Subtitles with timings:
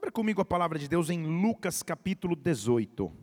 [0.00, 3.14] Abra comigo a palavra de Deus em Lucas capítulo 18.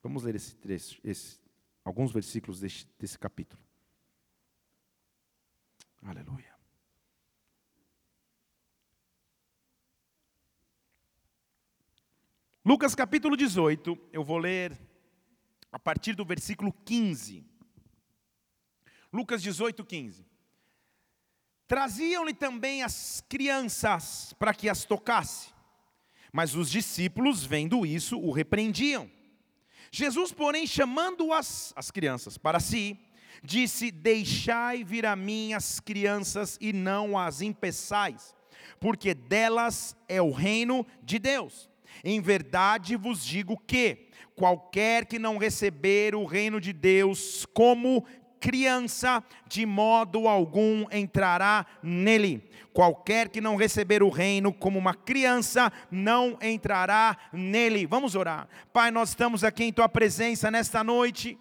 [0.00, 1.40] Vamos ler esse trecho, esse,
[1.84, 3.60] alguns versículos desse, desse capítulo.
[6.00, 6.54] Aleluia.
[12.64, 14.80] Lucas capítulo 18, eu vou ler
[15.72, 17.44] a partir do versículo 15.
[19.12, 20.33] Lucas 18, 15.
[21.66, 25.48] Traziam-lhe também as crianças para que as tocasse,
[26.32, 29.10] mas os discípulos, vendo isso, o repreendiam.
[29.90, 32.98] Jesus, porém, chamando as, as crianças para si,
[33.42, 38.34] disse: Deixai vir a mim as crianças e não as impeçais,
[38.78, 41.70] porque delas é o reino de Deus.
[42.02, 48.04] Em verdade vos digo que qualquer que não receber o reino de Deus como
[48.44, 52.46] criança, de modo algum entrará nele.
[52.74, 57.86] Qualquer que não receber o reino como uma criança, não entrará nele.
[57.86, 58.46] Vamos orar.
[58.70, 61.38] Pai, nós estamos aqui em tua presença nesta noite.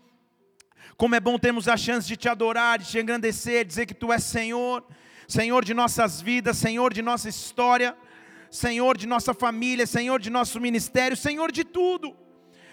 [0.96, 4.14] Como é bom termos a chance de te adorar, de te engrandecer, dizer que tu
[4.14, 4.82] és Senhor,
[5.28, 7.98] Senhor de nossas vidas, Senhor de nossa história,
[8.50, 12.16] Senhor de nossa família, Senhor de nosso ministério, Senhor de tudo.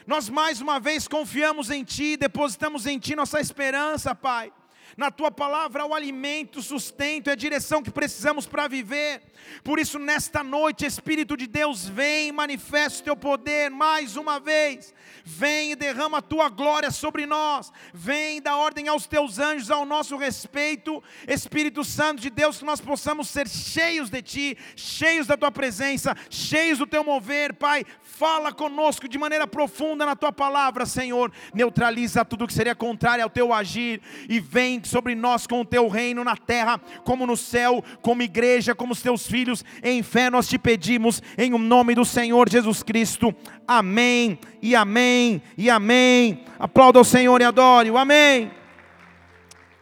[0.06, 4.52] Nós mais uma vez confiamos em Ti, depositamos em Ti nossa esperança, Pai.
[4.96, 9.22] Na tua palavra, o alimento, o sustento, é a direção que precisamos para viver.
[9.62, 14.92] Por isso, nesta noite, Espírito de Deus, vem, manifesta o teu poder mais uma vez.
[15.24, 17.72] Vem e derrama a tua glória sobre nós.
[17.94, 21.02] Vem da ordem aos teus anjos ao nosso respeito.
[21.26, 26.16] Espírito Santo de Deus, que nós possamos ser cheios de ti, cheios da tua presença,
[26.28, 27.84] cheios do teu mover, Pai.
[28.20, 31.32] Fala conosco de maneira profunda na tua palavra, Senhor.
[31.54, 35.88] Neutraliza tudo que seria contrário ao teu agir e vem sobre nós com o teu
[35.88, 39.64] reino na terra, como no céu, como igreja, como os teus filhos.
[39.82, 43.34] Em fé nós te pedimos, em nome do Senhor Jesus Cristo.
[43.66, 46.44] Amém, e amém, e amém.
[46.58, 47.90] Aplauda o Senhor e adore.
[47.90, 48.50] O amém.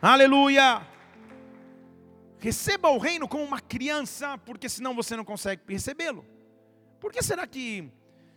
[0.01, 0.81] Aleluia.
[2.39, 6.25] Receba o reino como uma criança, porque senão você não consegue recebê-lo.
[7.01, 7.91] Por que será que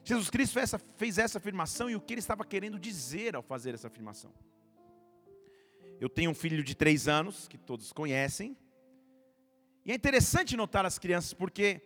[0.03, 3.43] Jesus Cristo fez essa, fez essa afirmação e o que ele estava querendo dizer ao
[3.43, 4.33] fazer essa afirmação?
[5.99, 8.57] Eu tenho um filho de três anos, que todos conhecem,
[9.85, 11.81] e é interessante notar as crianças, porque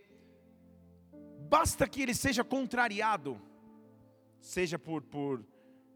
[1.50, 3.42] basta que ele seja contrariado,
[4.40, 5.46] seja por, por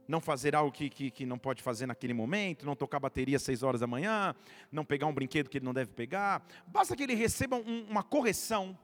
[0.07, 3.43] não fazer algo que, que, que, não pode fazer naquele momento, não tocar bateria às
[3.43, 4.33] seis horas da manhã,
[4.71, 8.03] não pegar um brinquedo que ele não deve pegar, basta que ele receba um, uma
[8.03, 8.77] correção,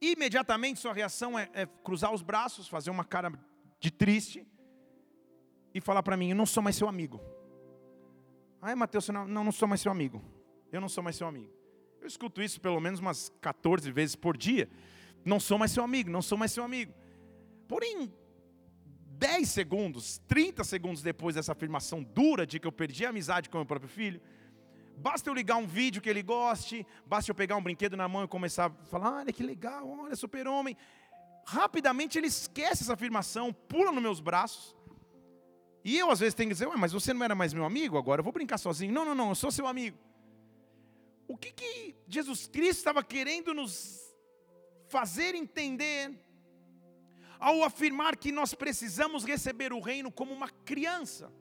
[0.00, 3.32] imediatamente sua reação é, é, cruzar os braços, fazer uma cara
[3.78, 4.46] de triste
[5.74, 7.20] e falar para mim: Eu não sou mais seu amigo.
[8.60, 10.22] Ai, Mateus, não, não, não sou mais seu amigo.
[10.72, 11.52] Eu não sou mais seu amigo.
[12.00, 14.68] Eu escuto isso pelo menos umas 14 vezes por dia.
[15.24, 16.92] Não sou mais seu amigo, não sou mais seu amigo.
[17.68, 18.12] Porém,
[19.18, 23.58] 10 segundos, 30 segundos depois dessa afirmação dura de que eu perdi a amizade com
[23.58, 24.20] meu próprio filho,
[24.96, 28.24] basta eu ligar um vídeo que ele goste, basta eu pegar um brinquedo na mão
[28.24, 30.76] e começar a falar: olha que legal, olha, super-homem.
[31.44, 34.74] Rapidamente ele esquece essa afirmação, pula nos meus braços.
[35.84, 37.96] E eu às vezes tenho que dizer: Ué, mas você não era mais meu amigo
[37.96, 38.20] agora?
[38.20, 38.92] Eu vou brincar sozinho.
[38.92, 39.96] Não, não, não, eu sou seu amigo.
[41.28, 44.00] O que, que Jesus Cristo estava querendo nos
[44.88, 46.12] fazer entender
[47.38, 51.32] ao afirmar que nós precisamos receber o reino como uma criança?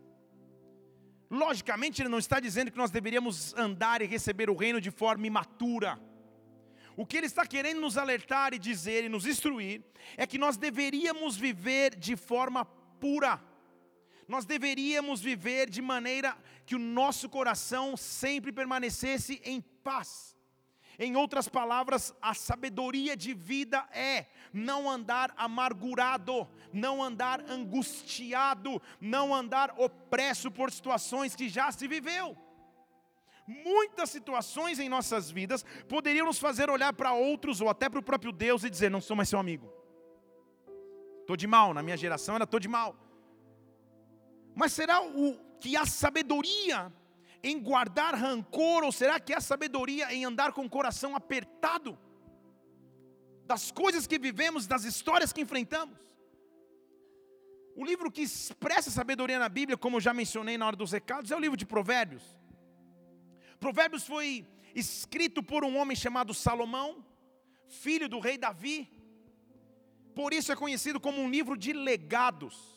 [1.30, 5.25] Logicamente, ele não está dizendo que nós deveríamos andar e receber o reino de forma
[5.25, 6.00] imatura.
[6.96, 9.84] O que ele está querendo nos alertar e dizer e nos instruir
[10.16, 13.41] é que nós deveríamos viver de forma pura.
[14.28, 20.34] Nós deveríamos viver de maneira que o nosso coração sempre permanecesse em paz.
[20.97, 29.34] Em outras palavras, a sabedoria de vida é não andar amargurado, não andar angustiado, não
[29.34, 32.38] andar opresso por situações que já se viveu.
[33.47, 38.03] Muitas situações em nossas vidas poderiam nos fazer olhar para outros ou até para o
[38.03, 39.72] próprio Deus e dizer: Não sou mais seu amigo.
[41.22, 42.96] Estou de mal, na minha geração era estou de mal.
[44.55, 46.91] Mas será o que a sabedoria
[47.46, 51.96] em guardar rancor, ou será que é sabedoria em andar com o coração apertado?
[53.46, 56.00] Das coisas que vivemos, das histórias que enfrentamos.
[57.76, 61.30] O livro que expressa sabedoria na Bíblia, como eu já mencionei na hora dos recados,
[61.30, 62.24] é o livro de Provérbios.
[63.59, 67.06] Provérbios foi escrito por um homem chamado Salomão,
[67.68, 68.90] filho do rei Davi.
[70.16, 72.74] Por isso é conhecido como um livro de legados.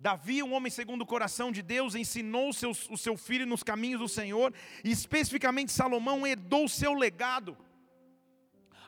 [0.00, 3.62] Davi, um homem segundo o coração de Deus, ensinou o seu, o seu filho nos
[3.62, 4.52] caminhos do Senhor,
[4.82, 7.54] e especificamente Salomão herdou o seu legado.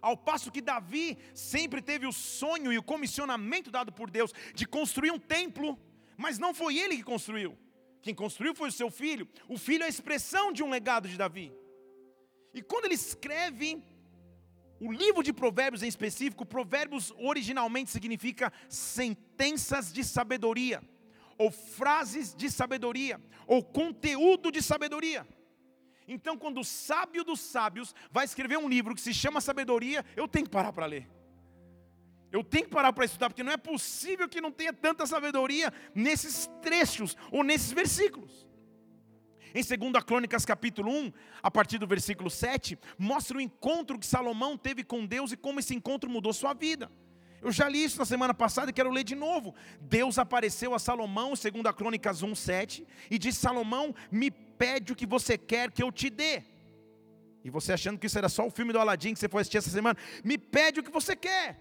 [0.00, 4.66] Ao passo que Davi sempre teve o sonho e o comissionamento dado por Deus de
[4.66, 5.78] construir um templo,
[6.16, 7.58] mas não foi ele que construiu.
[8.00, 9.28] Quem construiu foi o seu filho.
[9.48, 11.52] O filho é a expressão de um legado de Davi.
[12.54, 13.82] E quando ele escreve
[14.80, 20.82] o livro de Provérbios em específico, Provérbios originalmente significa sentenças de sabedoria,
[21.42, 25.26] ou frases de sabedoria, ou conteúdo de sabedoria.
[26.06, 30.28] Então, quando o sábio dos sábios vai escrever um livro que se chama Sabedoria, eu
[30.28, 31.08] tenho que parar para ler.
[32.30, 35.72] Eu tenho que parar para estudar, porque não é possível que não tenha tanta sabedoria
[35.94, 38.48] nesses trechos ou nesses versículos.
[39.54, 41.12] Em 2 Crônicas capítulo 1,
[41.42, 45.60] a partir do versículo 7, mostra o encontro que Salomão teve com Deus e como
[45.60, 46.90] esse encontro mudou sua vida.
[47.42, 49.54] Eu já li isso na semana passada e quero ler de novo.
[49.80, 55.06] Deus apareceu a Salomão, segundo a Crônicas 1:7, e disse: "Salomão, me pede o que
[55.06, 56.42] você quer que eu te dê".
[57.44, 59.58] E você achando que isso era só o filme do Aladim que você foi assistir
[59.58, 59.98] essa semana?
[60.24, 61.60] Me pede o que você quer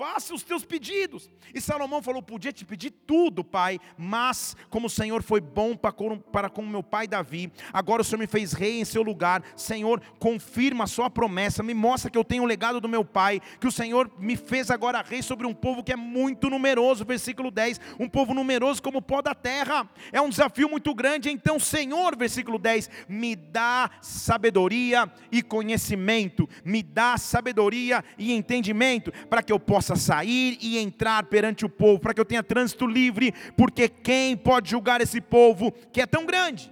[0.00, 1.28] faça os teus pedidos.
[1.54, 6.48] E Salomão falou: Podia te pedir tudo, pai, mas como o Senhor foi bom para
[6.48, 9.42] com meu pai Davi, agora o Senhor me fez rei em seu lugar.
[9.54, 13.42] Senhor, confirma a sua promessa, me mostra que eu tenho o legado do meu pai,
[13.60, 17.04] que o Senhor me fez agora rei sobre um povo que é muito numeroso.
[17.04, 19.86] Versículo 10: Um povo numeroso como o pó da terra.
[20.10, 21.28] É um desafio muito grande.
[21.28, 29.42] Então, Senhor, versículo 10, me dá sabedoria e conhecimento, me dá sabedoria e entendimento, para
[29.42, 32.86] que eu possa possa sair e entrar perante o povo, para que eu tenha trânsito
[32.86, 36.70] livre, porque quem pode julgar esse povo que é tão grande?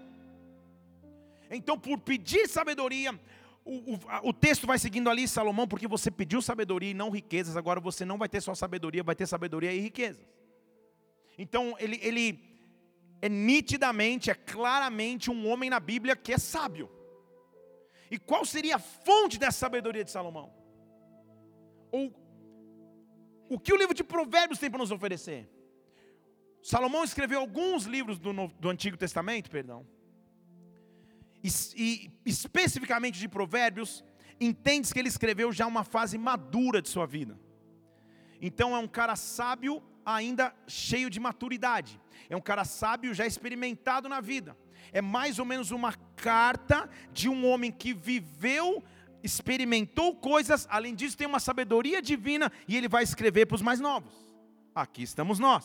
[1.50, 3.18] Então, por pedir sabedoria,
[3.64, 7.56] o, o, o, texto vai seguindo ali, Salomão, porque você pediu sabedoria e não riquezas,
[7.56, 10.26] agora você não vai ter só sabedoria, vai ter sabedoria e riquezas.
[11.38, 12.40] Então, ele, ele
[13.22, 16.90] é nitidamente, é claramente um homem na Bíblia que é sábio.
[18.10, 20.52] E qual seria a fonte dessa sabedoria de Salomão?
[21.90, 22.27] Ou
[23.48, 25.48] o que o livro de Provérbios tem para nos oferecer?
[26.62, 29.86] Salomão escreveu alguns livros do, Novo, do Antigo Testamento, perdão.
[31.42, 34.04] E, e especificamente de Provérbios,
[34.40, 37.38] entende que ele escreveu já uma fase madura de sua vida.
[38.40, 42.00] Então é um cara sábio, ainda cheio de maturidade.
[42.28, 44.56] É um cara sábio, já experimentado na vida.
[44.92, 48.82] É mais ou menos uma carta de um homem que viveu
[49.22, 53.80] experimentou coisas, além disso, tem uma sabedoria divina e ele vai escrever para os mais
[53.80, 54.12] novos.
[54.74, 55.64] Aqui estamos nós.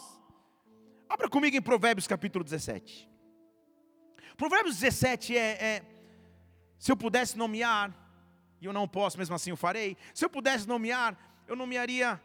[1.08, 3.10] Abra comigo em Provérbios capítulo 17.
[4.36, 5.86] Provérbios 17 é, é
[6.80, 7.94] se eu pudesse nomear,
[8.60, 9.96] e eu não posso, mesmo assim eu farei.
[10.14, 11.18] Se eu pudesse nomear,
[11.48, 12.22] eu nomearia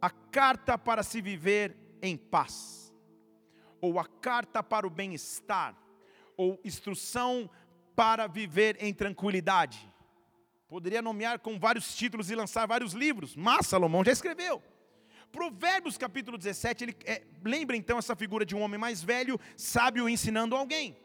[0.00, 2.92] a carta para se viver em paz,
[3.80, 5.76] ou a carta para o bem-estar,
[6.36, 7.50] ou instrução
[7.94, 9.90] para viver em tranquilidade.
[10.68, 14.62] Poderia nomear com vários títulos e lançar vários livros, mas Salomão já escreveu.
[15.30, 20.08] Provérbios capítulo 17, ele é, lembra então essa figura de um homem mais velho, sábio,
[20.08, 20.96] ensinando alguém.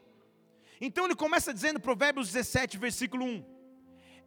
[0.80, 3.44] Então ele começa dizendo, Provérbios 17, versículo 1: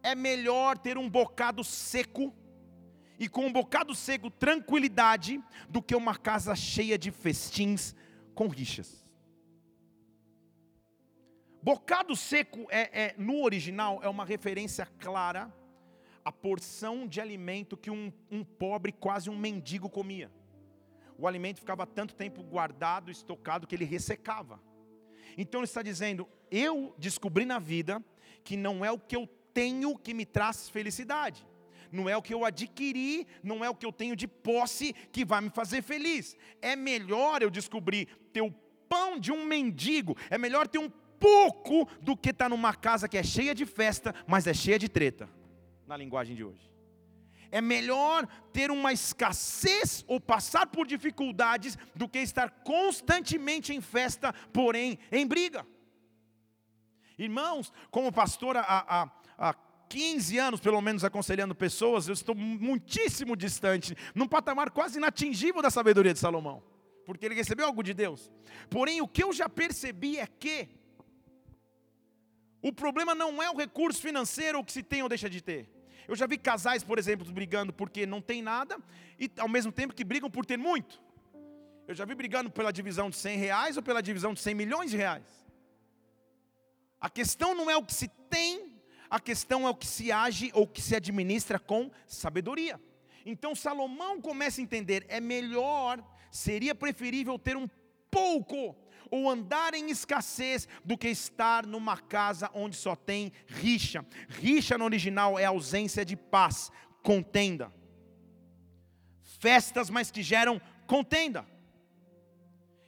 [0.02, 2.34] É melhor ter um bocado seco,
[3.18, 7.94] e com um bocado seco tranquilidade, do que uma casa cheia de festins
[8.34, 9.03] com rixas.
[11.64, 15.50] Bocado seco é, é, no original é uma referência clara
[16.22, 20.30] à porção de alimento que um, um pobre, quase um mendigo, comia.
[21.16, 24.60] O alimento ficava tanto tempo guardado, estocado, que ele ressecava.
[25.38, 28.04] Então ele está dizendo: eu descobri na vida
[28.44, 31.46] que não é o que eu tenho que me traz felicidade
[31.90, 35.24] não é o que eu adquiri, não é o que eu tenho de posse que
[35.24, 36.36] vai me fazer feliz.
[36.60, 38.50] É melhor eu descobrir ter o
[38.88, 40.90] pão de um mendigo, é melhor ter um
[41.24, 44.78] pouco do que estar tá numa casa que é cheia de festa, mas é cheia
[44.78, 45.26] de treta,
[45.86, 46.70] na linguagem de hoje.
[47.50, 54.34] É melhor ter uma escassez ou passar por dificuldades do que estar constantemente em festa,
[54.52, 55.66] porém em briga.
[57.16, 59.54] Irmãos, como pastor há, há, há
[59.88, 65.70] 15 anos, pelo menos, aconselhando pessoas, eu estou muitíssimo distante, num patamar quase inatingível da
[65.70, 66.62] sabedoria de Salomão,
[67.06, 68.30] porque ele recebeu algo de Deus.
[68.68, 70.83] Porém, o que eu já percebi é que
[72.64, 75.68] o problema não é o recurso financeiro que se tem ou deixa de ter.
[76.08, 78.78] Eu já vi casais, por exemplo, brigando porque não tem nada
[79.20, 80.98] e ao mesmo tempo que brigam por ter muito.
[81.86, 84.90] Eu já vi brigando pela divisão de 100 reais ou pela divisão de 100 milhões
[84.90, 85.44] de reais.
[86.98, 88.80] A questão não é o que se tem,
[89.10, 92.80] a questão é o que se age ou que se administra com sabedoria.
[93.26, 97.68] Então Salomão começa a entender: é melhor, seria preferível ter um
[98.10, 98.74] pouco
[99.10, 104.04] ou andar em escassez do que estar numa casa onde só tem rixa.
[104.28, 106.70] Rixa no original é ausência de paz,
[107.02, 107.72] contenda.
[109.38, 111.46] Festas, mas que geram contenda.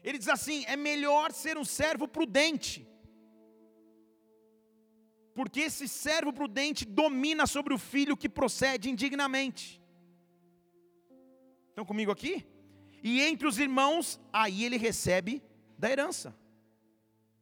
[0.03, 2.87] Ele diz assim: é melhor ser um servo prudente,
[5.35, 9.83] porque esse servo prudente domina sobre o filho que procede indignamente.
[11.69, 12.47] Estão comigo aqui?
[13.03, 15.43] E entre os irmãos, aí ele recebe
[15.79, 16.35] da herança.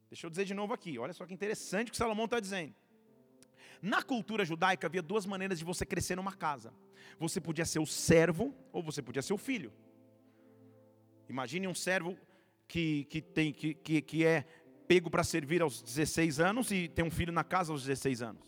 [0.09, 2.73] Deixa eu dizer de novo aqui, olha só que interessante o que Salomão está dizendo.
[3.81, 6.73] Na cultura judaica havia duas maneiras de você crescer numa casa.
[7.19, 9.73] Você podia ser o servo ou você podia ser o filho.
[11.27, 12.17] Imagine um servo
[12.67, 14.45] que, que, tem, que, que, que é
[14.87, 18.43] pego para servir aos 16 anos e tem um filho na casa aos 16 anos.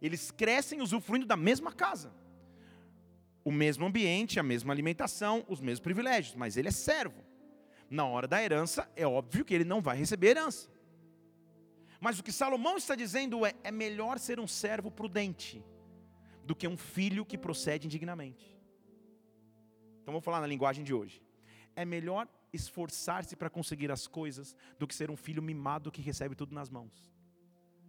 [0.00, 2.12] Eles crescem usufruindo da mesma casa.
[3.44, 7.22] O mesmo ambiente, a mesma alimentação, os mesmos privilégios, mas ele é servo
[7.94, 10.68] na hora da herança, é óbvio que ele não vai receber herança.
[12.00, 15.64] Mas o que Salomão está dizendo é: é melhor ser um servo prudente
[16.44, 18.54] do que um filho que procede indignamente.
[20.02, 21.22] Então vou falar na linguagem de hoje.
[21.74, 26.34] É melhor esforçar-se para conseguir as coisas do que ser um filho mimado que recebe
[26.34, 27.10] tudo nas mãos.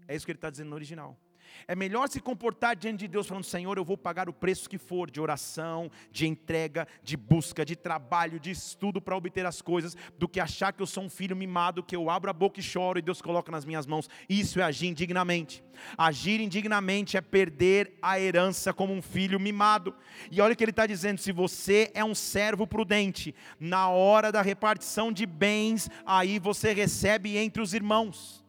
[0.07, 1.19] É isso que ele está dizendo no original.
[1.67, 4.77] É melhor se comportar diante de Deus falando: Senhor, eu vou pagar o preço que
[4.77, 9.95] for de oração, de entrega, de busca, de trabalho, de estudo para obter as coisas,
[10.17, 12.63] do que achar que eu sou um filho mimado, que eu abro a boca e
[12.63, 14.09] choro e Deus coloca nas minhas mãos.
[14.29, 15.63] Isso é agir indignamente.
[15.97, 19.95] Agir indignamente é perder a herança como um filho mimado.
[20.31, 24.31] E olha o que ele está dizendo: se você é um servo prudente, na hora
[24.31, 28.44] da repartição de bens, aí você recebe entre os irmãos.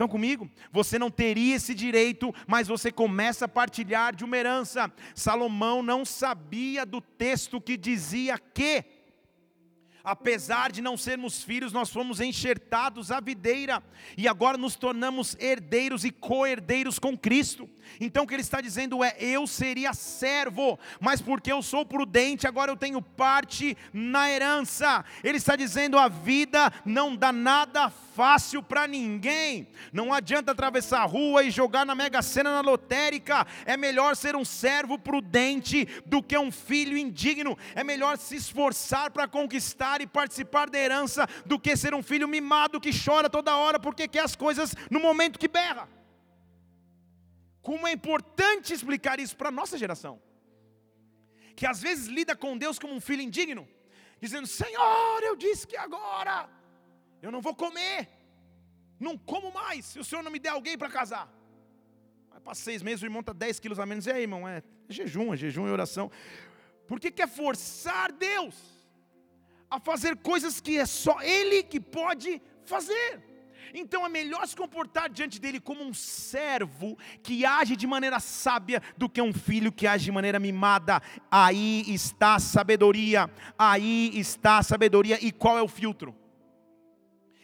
[0.00, 0.50] Estão comigo?
[0.72, 4.90] Você não teria esse direito, mas você começa a partilhar de uma herança.
[5.14, 8.82] Salomão não sabia do texto que dizia que
[10.02, 13.82] Apesar de não sermos filhos, nós fomos enxertados à videira
[14.16, 17.68] e agora nos tornamos herdeiros e co-herdeiros com Cristo.
[18.00, 22.46] Então o que ele está dizendo é: eu seria servo, mas porque eu sou prudente,
[22.46, 25.04] agora eu tenho parte na herança.
[25.22, 27.90] Ele está dizendo: a vida não dá nada
[28.20, 29.66] fácil para ninguém.
[29.90, 33.46] Não adianta atravessar a rua e jogar na mega sena na lotérica.
[33.64, 37.56] É melhor ser um servo prudente do que um filho indigno.
[37.74, 42.28] É melhor se esforçar para conquistar e participar da herança do que ser um filho
[42.28, 45.88] mimado que chora toda hora porque quer as coisas no momento que berra.
[47.62, 50.20] Como é importante explicar isso para a nossa geração,
[51.56, 53.66] que às vezes lida com Deus como um filho indigno,
[54.20, 56.59] dizendo: Senhor, eu disse que agora
[57.22, 58.08] eu não vou comer,
[58.98, 61.32] não como mais, se o Senhor não me der alguém para casar.
[62.30, 64.62] Aí passa seis meses, o irmão está 10 quilos a menos, e aí, irmão, é
[64.88, 66.10] jejum, é jejum e oração.
[66.86, 68.80] Por que quer forçar Deus?
[69.70, 73.22] a fazer coisas que é só Ele que pode fazer.
[73.72, 78.82] Então é melhor se comportar diante dele como um servo que age de maneira sábia
[78.96, 81.00] do que um filho que age de maneira mimada.
[81.30, 85.24] Aí está a sabedoria, aí está a sabedoria.
[85.24, 86.16] E qual é o filtro?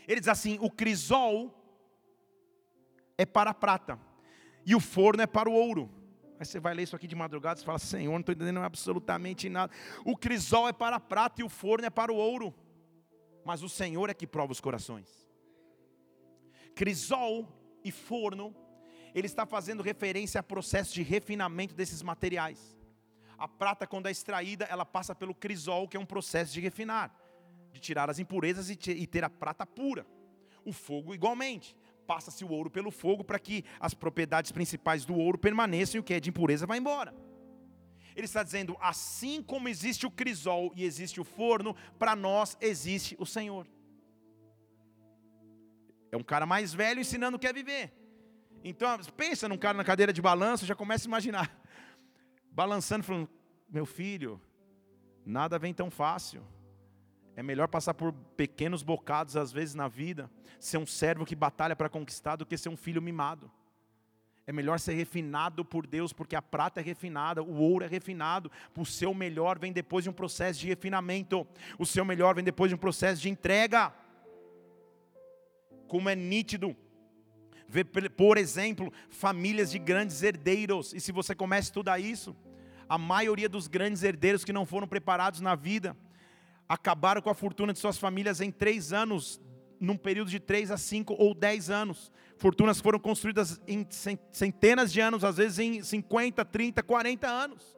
[0.06, 1.52] Ele diz assim: o crisol
[3.18, 3.98] é para a prata,
[4.64, 5.90] e o forno é para o ouro.
[6.38, 9.48] Aí você vai ler isso aqui de madrugada e fala: Senhor, não estou entendendo absolutamente
[9.48, 9.72] nada.
[10.04, 12.54] O crisol é para a prata e o forno é para o ouro.
[13.44, 15.26] Mas o Senhor é que prova os corações.
[16.74, 17.48] Crisol
[17.82, 18.54] e forno,
[19.14, 22.76] ele está fazendo referência ao processo de refinamento desses materiais.
[23.38, 27.14] A prata, quando é extraída, ela passa pelo crisol, que é um processo de refinar,
[27.76, 30.06] de tirar as impurezas e ter a prata pura.
[30.64, 35.36] O fogo, igualmente passa-se o ouro pelo fogo para que as propriedades principais do ouro
[35.36, 37.14] permaneçam e o que é de impureza vai embora.
[38.14, 43.16] Ele está dizendo: assim como existe o crisol e existe o forno, para nós existe
[43.18, 43.66] o Senhor.
[46.10, 47.92] É um cara mais velho ensinando o que é viver.
[48.64, 51.60] Então, pensa num cara na cadeira de balanço, já começa a imaginar.
[52.50, 53.28] Balançando, falando:
[53.68, 54.40] Meu filho,
[55.24, 56.42] nada vem tão fácil.
[57.36, 61.76] É melhor passar por pequenos bocados às vezes na vida, ser um servo que batalha
[61.76, 63.50] para conquistar do que ser um filho mimado.
[64.46, 68.50] É melhor ser refinado por Deus, porque a prata é refinada, o ouro é refinado.
[68.76, 71.46] O seu melhor vem depois de um processo de refinamento.
[71.78, 73.92] O seu melhor vem depois de um processo de entrega.
[75.88, 76.74] Como é nítido
[77.68, 80.94] ver, por exemplo, famílias de grandes herdeiros.
[80.94, 82.34] E se você começa a estudar isso,
[82.88, 85.96] a maioria dos grandes herdeiros que não foram preparados na vida,
[86.68, 89.40] acabaram com a fortuna de suas famílias em três anos,
[89.78, 92.10] num período de três a cinco ou dez anos.
[92.38, 93.86] Fortunas foram construídas em
[94.30, 97.76] centenas de anos, às vezes em 50, 30, 40 anos,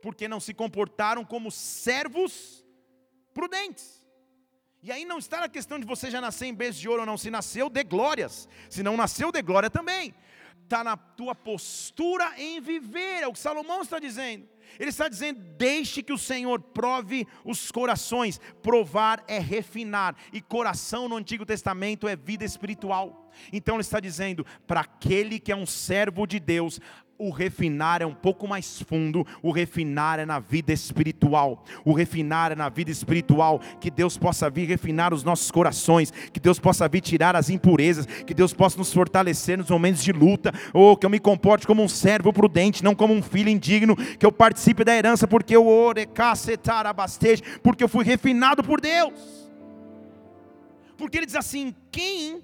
[0.00, 2.64] porque não se comportaram como servos
[3.32, 4.02] prudentes.
[4.82, 7.06] E aí não está na questão de você já nascer em berço de ouro ou
[7.06, 8.48] não, se nasceu, dê glórias.
[8.68, 10.12] Se não nasceu, dê glória também.
[10.64, 14.48] Está na tua postura em viver, é o que Salomão está dizendo.
[14.78, 18.40] Ele está dizendo: deixe que o Senhor prove os corações.
[18.62, 23.30] Provar é refinar, e coração no Antigo Testamento é vida espiritual.
[23.52, 26.80] Então ele está dizendo: para aquele que é um servo de Deus,
[27.22, 32.50] o refinar é um pouco mais fundo, o refinar é na vida espiritual, o refinar
[32.50, 36.88] é na vida espiritual, que Deus possa vir refinar os nossos corações, que Deus possa
[36.88, 41.06] vir tirar as impurezas, que Deus possa nos fortalecer nos momentos de luta, ou que
[41.06, 44.82] eu me comporte como um servo prudente, não como um filho indigno, que eu participe
[44.82, 45.62] da herança, porque eu
[47.62, 49.12] porque eu fui refinado por Deus.
[50.96, 52.42] Porque ele diz assim: quem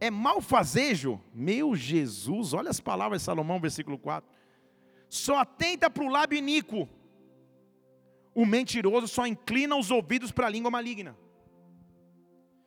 [0.00, 4.28] é malfazejo, meu Jesus, olha as palavras de Salomão, versículo 4.
[5.10, 6.88] Só atenta para o lábio iníquo.
[8.34, 11.14] O mentiroso só inclina os ouvidos para a língua maligna.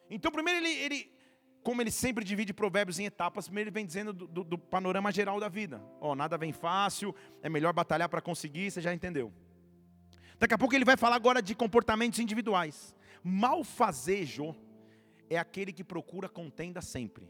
[0.10, 1.12] Então, primeiro ele, ele,
[1.64, 5.12] como ele sempre divide provérbios em etapas, primeiro ele vem dizendo do, do, do panorama
[5.12, 5.82] geral da vida.
[6.00, 9.34] Ó, oh, nada vem fácil, é melhor batalhar para conseguir, você já entendeu.
[10.38, 12.96] Daqui a pouco ele vai falar agora de comportamentos individuais.
[13.24, 14.56] Malfazejo
[15.30, 17.30] é aquele que procura contenda sempre.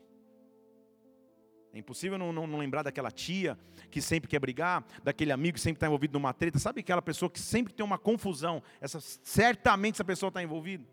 [1.73, 3.57] É impossível não, não, não, lembrar daquela tia
[3.89, 6.59] que sempre quer brigar, daquele amigo que sempre está envolvido numa treta.
[6.59, 8.61] Sabe aquela pessoa que sempre tem uma confusão?
[8.79, 10.85] Essa, certamente essa pessoa está envolvida.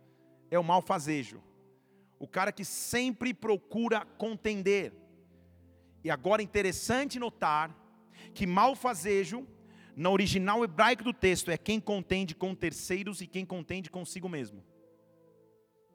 [0.50, 1.42] É o malfazejo.
[2.18, 4.94] O cara que sempre procura contender.
[6.02, 7.76] E agora é interessante notar
[8.32, 9.46] que malfazejo,
[9.94, 14.64] no original hebraico do texto, é quem contende com terceiros e quem contende consigo mesmo.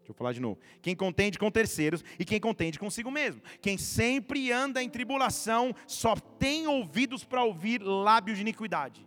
[0.06, 0.60] Deixa eu falar de novo.
[0.84, 3.42] Quem contende com terceiros e quem contende consigo mesmo.
[3.60, 9.04] Quem sempre anda em tribulação só tem ouvidos para ouvir lábios de iniquidade.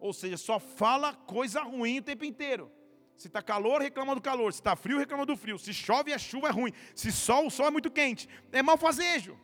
[0.00, 2.72] Ou seja, só fala coisa ruim o tempo inteiro.
[3.14, 4.54] Se está calor, reclama do calor.
[4.54, 5.58] Se está frio, reclama do frio.
[5.58, 6.72] Se chove, a chuva é ruim.
[6.94, 8.26] Se sol, o sol é muito quente.
[8.50, 9.38] É malfazejo.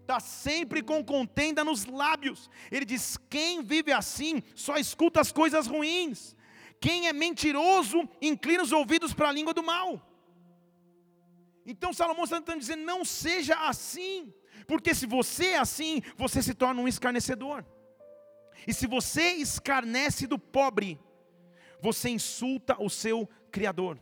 [0.00, 2.50] Está sempre com contenda nos lábios.
[2.72, 6.36] Ele diz: quem vive assim só escuta as coisas ruins.
[6.80, 10.07] Quem é mentiroso inclina os ouvidos para a língua do mal.
[11.70, 14.32] Então Salomão está tentando dizer: não seja assim,
[14.66, 17.64] porque se você é assim, você se torna um escarnecedor.
[18.66, 20.98] E se você escarnece do pobre,
[21.80, 24.00] você insulta o seu Criador.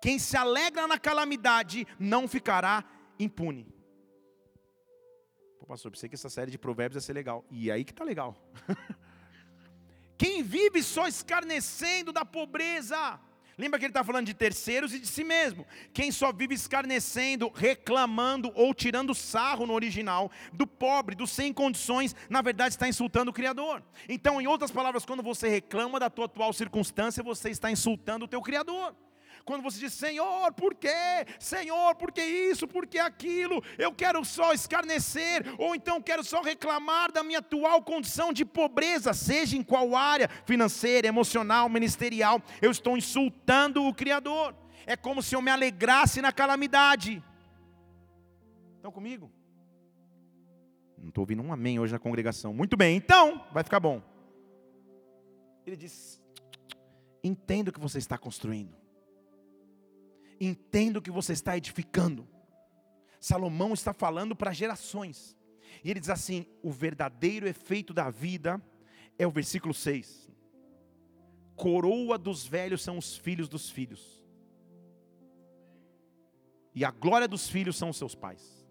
[0.00, 2.84] Quem se alegra na calamidade não ficará
[3.18, 3.66] impune.
[5.58, 7.44] Pô, pastor, pensei que essa série de provérbios ia ser legal.
[7.50, 8.36] E aí que está legal.
[10.18, 13.18] Quem vive só escarnecendo da pobreza,
[13.56, 15.66] Lembra que ele está falando de terceiros e de si mesmo.
[15.92, 22.14] Quem só vive escarnecendo, reclamando ou tirando sarro no original do pobre, do sem condições,
[22.28, 23.82] na verdade está insultando o Criador.
[24.08, 28.28] Então, em outras palavras, quando você reclama da tua atual circunstância, você está insultando o
[28.28, 28.94] teu Criador.
[29.44, 30.88] Quando você diz, Senhor, por quê?
[31.38, 32.66] Senhor, por que isso?
[32.66, 33.62] Por que aquilo?
[33.76, 39.12] Eu quero só escarnecer, ou então quero só reclamar da minha atual condição de pobreza,
[39.12, 44.54] seja em qual área, financeira, emocional, ministerial, eu estou insultando o Criador.
[44.86, 47.22] É como se eu me alegrasse na calamidade.
[48.76, 49.30] Estão comigo?
[50.96, 52.54] Não estou ouvindo um amém hoje na congregação.
[52.54, 54.02] Muito bem, então, vai ficar bom.
[55.66, 56.22] Ele diz:
[57.22, 58.83] entenda o que você está construindo.
[60.40, 62.28] Entenda o que você está edificando.
[63.20, 65.36] Salomão está falando para gerações.
[65.82, 68.62] E ele diz assim: o verdadeiro efeito da vida
[69.18, 70.30] é o versículo 6.
[71.56, 74.22] Coroa dos velhos são os filhos dos filhos.
[76.74, 78.66] E a glória dos filhos são os seus pais.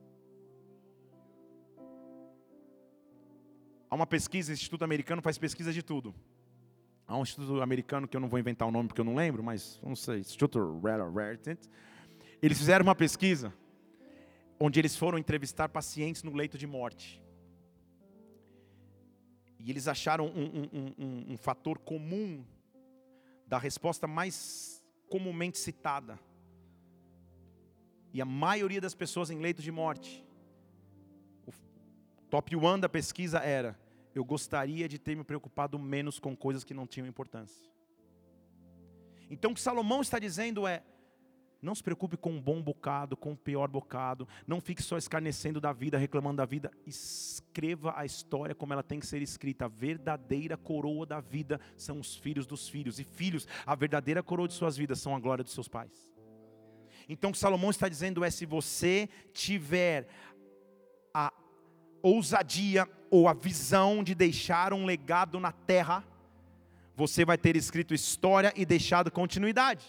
[3.90, 6.14] Há uma pesquisa, o Instituto Americano faz pesquisa de tudo.
[7.08, 9.44] Há um instituto americano que eu não vou inventar o nome porque eu não lembro,
[9.44, 11.60] mas não sei, Instituto Raritant.
[12.42, 13.54] Eles fizeram uma pesquisa
[14.60, 17.22] onde eles foram entrevistar pacientes no leito de morte.
[19.60, 22.44] E eles acharam um, um, um, um fator comum
[23.48, 26.20] da resposta mais comumente citada.
[28.14, 30.26] E a maioria das pessoas em leito de morte,
[31.48, 31.52] o
[32.30, 33.80] top one da pesquisa era:
[34.14, 37.70] eu gostaria de ter me preocupado menos com coisas que não tinham importância.
[39.30, 40.84] Então o que Salomão está dizendo é:
[41.62, 44.98] não se preocupe com um bom bocado, com o um pior bocado, não fique só
[44.98, 49.66] escarnecendo da vida, reclamando da vida, escreva a história como ela tem que ser escrita.
[49.66, 54.48] A verdadeira coroa da vida são os filhos dos filhos, e filhos, a verdadeira coroa
[54.48, 56.12] de suas vidas são a glória dos seus pais.
[57.08, 60.08] Então o que Salomão está dizendo é: se você tiver
[61.14, 61.32] a
[62.02, 66.04] ousadia ou a visão de deixar um legado na terra,
[66.96, 69.86] você vai ter escrito história e deixado continuidade.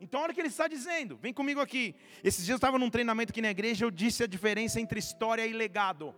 [0.00, 1.16] Então olha o que ele está dizendo.
[1.16, 1.94] Vem comigo aqui.
[2.24, 5.46] Esses dias eu estava num treinamento aqui na igreja, eu disse a diferença entre história
[5.46, 6.12] e legado.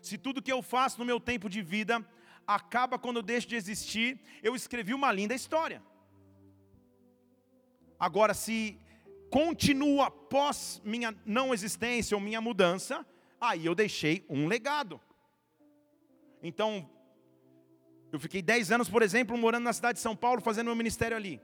[0.00, 2.02] Se tudo que eu faço no meu tempo de vida
[2.46, 5.82] acaba quando eu deixo de existir, eu escrevi uma linda história.
[8.00, 8.78] Agora, se
[9.28, 13.04] continua após minha não existência ou minha mudança,
[13.38, 14.98] aí eu deixei um legado.
[16.42, 16.88] Então,
[18.12, 21.16] eu fiquei 10 anos, por exemplo, morando na cidade de São Paulo, fazendo meu ministério
[21.16, 21.40] ali.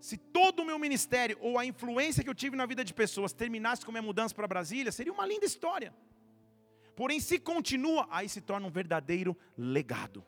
[0.00, 3.32] Se todo o meu ministério ou a influência que eu tive na vida de pessoas
[3.32, 5.94] terminasse com a minha mudança para Brasília, seria uma linda história.
[6.94, 10.24] Porém, se continua, aí se torna um verdadeiro legado.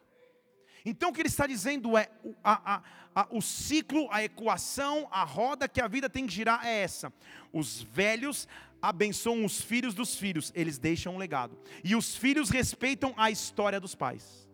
[0.84, 2.08] Então o que ele está dizendo é:
[2.42, 2.82] a, a,
[3.14, 7.12] a, o ciclo, a equação, a roda que a vida tem que girar é essa.
[7.52, 8.48] Os velhos
[8.88, 11.58] abençoam os filhos dos filhos, eles deixam um legado.
[11.82, 14.48] E os filhos respeitam a história dos pais.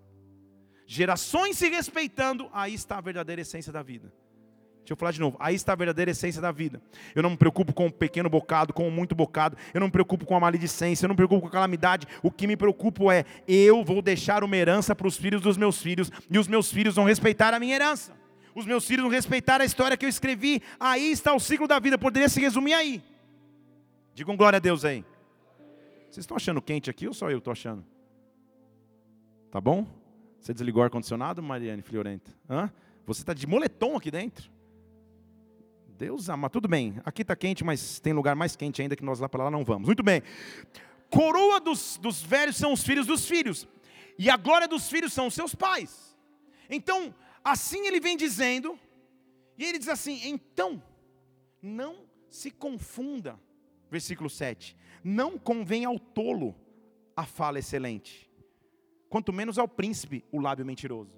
[0.87, 4.12] Gerações se respeitando, aí está a verdadeira essência da vida.
[4.81, 5.37] Deixa eu falar de novo.
[5.38, 6.83] Aí está a verdadeira essência da vida.
[7.14, 9.57] Eu não me preocupo com o pequeno bocado, com o muito bocado.
[9.73, 11.05] Eu não me preocupo com a maledicência.
[11.05, 12.07] Eu não me preocupo com a calamidade.
[12.21, 15.81] O que me preocupa é: eu vou deixar uma herança para os filhos dos meus
[15.81, 16.11] filhos.
[16.29, 18.12] E os meus filhos vão respeitar a minha herança.
[18.57, 20.61] Os meus filhos vão respeitar a história que eu escrevi.
[20.81, 21.97] Aí está o ciclo da vida.
[21.97, 23.01] Poderia se resumir aí.
[24.14, 25.05] Digam glória a Deus aí.
[26.11, 27.85] Vocês estão achando quente aqui ou só eu estou achando?
[29.51, 29.87] Tá bom?
[30.38, 32.31] Você desligou o ar-condicionado, Mariane Fiorenta?
[32.48, 32.70] Hã?
[33.07, 34.51] Você está de moletom aqui dentro?
[35.96, 37.01] Deus ama, tudo bem.
[37.05, 39.64] Aqui está quente, mas tem lugar mais quente ainda que nós lá para lá não
[39.64, 39.87] vamos.
[39.87, 40.22] Muito bem.
[41.09, 43.68] Coroa dos, dos velhos são os filhos dos filhos,
[44.18, 46.16] e a glória dos filhos são os seus pais.
[46.68, 48.79] Então, assim ele vem dizendo,
[49.59, 50.83] e ele diz assim: então,
[51.61, 53.38] não se confunda.
[53.92, 54.74] Versículo 7.
[55.05, 56.57] Não convém ao tolo
[57.14, 58.31] a fala excelente,
[59.11, 61.12] quanto menos ao príncipe o lábio mentiroso.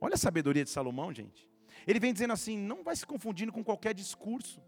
[0.00, 1.46] Olha a sabedoria de Salomão, gente.
[1.86, 4.62] Ele vem dizendo assim: não vai se confundindo com qualquer discurso,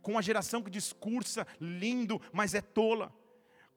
[0.00, 3.12] com uma geração que discursa lindo, mas é tola.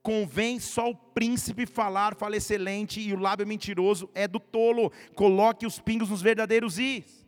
[0.03, 4.91] Convém só o príncipe falar, fala excelente, e o lábio mentiroso é do tolo.
[5.15, 7.26] Coloque os pingos nos verdadeiros is.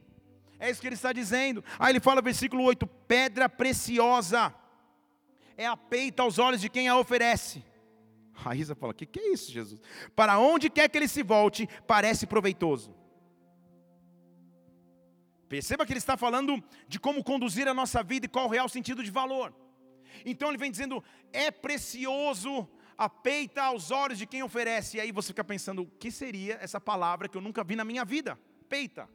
[0.60, 1.64] É isso que ele está dizendo.
[1.80, 4.54] Aí ele fala, versículo 8: pedra preciosa
[5.58, 7.64] é a peita aos olhos de quem a oferece.
[8.46, 9.82] A Isa fala: O que, que é isso, Jesus?
[10.16, 12.96] Para onde quer que ele se volte, parece proveitoso.
[15.48, 18.70] Perceba que ele está falando de como conduzir a nossa vida e qual o real
[18.70, 19.54] sentido de valor.
[20.26, 24.98] Então ele vem dizendo: é precioso a peita aos olhos de quem oferece.
[24.98, 27.84] E aí você fica pensando: o que seria essa palavra que eu nunca vi na
[27.84, 28.40] minha vida?
[28.68, 29.10] Peita.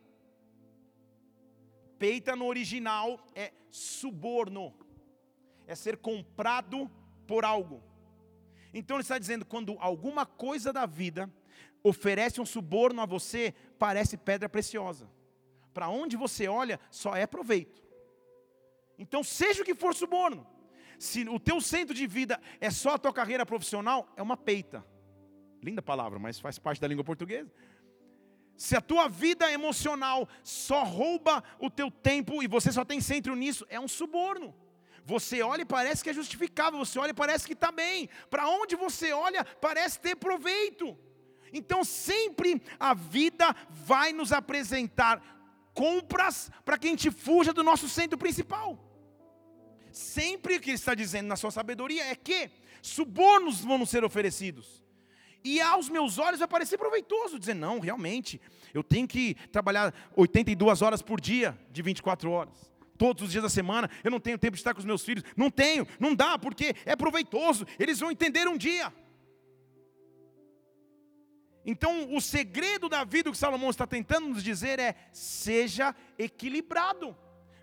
[2.04, 4.74] Peita no original é suborno,
[5.66, 6.90] é ser comprado
[7.26, 7.82] por algo.
[8.74, 11.32] Então ele está dizendo: quando alguma coisa da vida
[11.82, 15.08] oferece um suborno a você, parece pedra preciosa
[15.72, 17.82] para onde você olha, só é proveito.
[18.98, 20.46] Então, seja o que for suborno,
[20.98, 24.86] se o teu centro de vida é só a tua carreira profissional, é uma peita.
[25.62, 27.50] Linda palavra, mas faz parte da língua portuguesa.
[28.56, 33.34] Se a tua vida emocional só rouba o teu tempo e você só tem centro
[33.34, 34.54] nisso, é um suborno.
[35.04, 38.08] Você olha e parece que é justificável, você olha e parece que está bem.
[38.30, 40.96] Para onde você olha, parece ter proveito.
[41.52, 45.22] Então sempre a vida vai nos apresentar
[45.74, 48.78] compras para que a gente fuja do nosso centro principal.
[49.92, 54.04] Sempre o que ele está dizendo na sua sabedoria é que subornos vão nos ser
[54.04, 54.83] oferecidos.
[55.44, 58.40] E aos meus olhos vai parecer proveitoso dizer, não, realmente,
[58.72, 62.72] eu tenho que trabalhar 82 horas por dia, de 24 horas.
[62.96, 65.22] Todos os dias da semana, eu não tenho tempo de estar com os meus filhos.
[65.36, 67.66] Não tenho, não dá, porque é proveitoso.
[67.78, 68.90] Eles vão entender um dia.
[71.66, 77.16] Então, o segredo da vida que Salomão está tentando nos dizer é: seja equilibrado.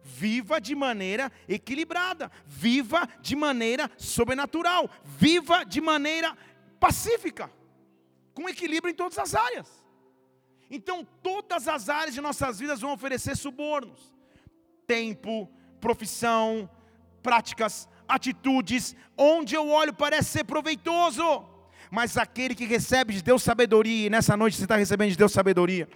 [0.04, 6.36] Viva de maneira equilibrada, viva de maneira sobrenatural, viva de maneira
[6.80, 7.52] pacífica,
[8.42, 9.70] com equilíbrio em todas as áreas.
[10.70, 14.16] Então, todas as áreas de nossas vidas vão oferecer subornos:
[14.88, 15.50] tempo,
[15.80, 16.70] profissão,
[17.22, 18.96] práticas, atitudes.
[19.18, 21.50] Onde eu olho parece ser proveitoso
[21.92, 25.34] mas aquele que recebe de Deus sabedoria, e nessa noite você está recebendo de Deus
[25.34, 25.90] sabedoria.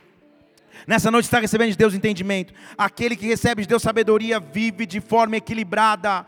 [0.88, 2.54] Nessa noite está recebendo de Deus entendimento.
[2.78, 6.26] Aquele que recebe de Deus sabedoria vive de forma equilibrada.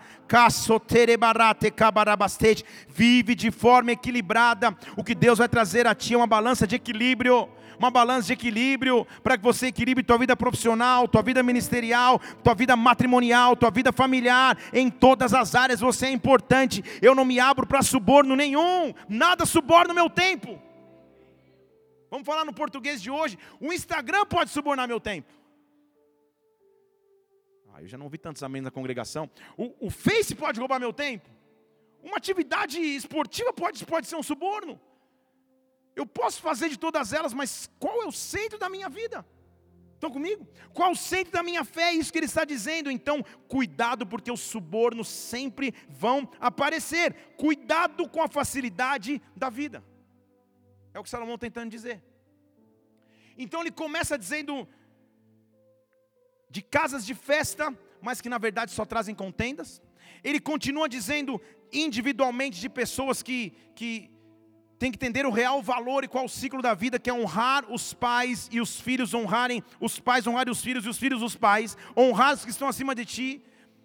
[2.89, 4.75] Vive de forma equilibrada.
[4.95, 8.33] O que Deus vai trazer a ti é uma balança de equilíbrio uma balança de
[8.33, 13.69] equilíbrio para que você equilibre tua vida profissional, tua vida ministerial, tua vida matrimonial, tua
[13.69, 16.83] vida familiar, em todas as áreas você é importante.
[17.01, 20.66] Eu não me abro para suborno nenhum, nada suborna o meu tempo.
[22.10, 23.38] Vamos falar no português de hoje.
[23.60, 25.32] O Instagram pode subornar meu tempo.
[27.74, 29.30] Ah, eu já não ouvi tantos amém na congregação.
[29.58, 31.30] O, o Face pode roubar meu tempo?
[32.02, 34.80] Uma atividade esportiva pode, pode ser um suborno?
[35.96, 39.26] Eu posso fazer de todas elas, mas qual é o centro da minha vida?
[39.96, 40.48] Estão comigo?
[40.74, 41.89] Qual o centro da minha fé?
[41.89, 42.91] É isso que ele está dizendo.
[42.91, 47.13] Então, cuidado, porque os subornos sempre vão aparecer.
[47.36, 49.84] Cuidado com a facilidade da vida.
[50.97, 52.01] É o que Salomão está tentando dizer.
[53.38, 54.67] Então, ele começa dizendo
[56.49, 57.65] de casas de festa,
[58.01, 59.79] mas que na verdade só trazem contendas.
[60.23, 61.39] Ele continua dizendo
[61.71, 64.10] individualmente de pessoas que, que
[64.79, 67.71] tem que entender o real valor e qual o ciclo da vida, que é honrar
[67.71, 71.36] os pais e os filhos honrarem, os pais honrarem os filhos e os filhos os
[71.36, 73.43] pais, honrar os que estão acima de ti.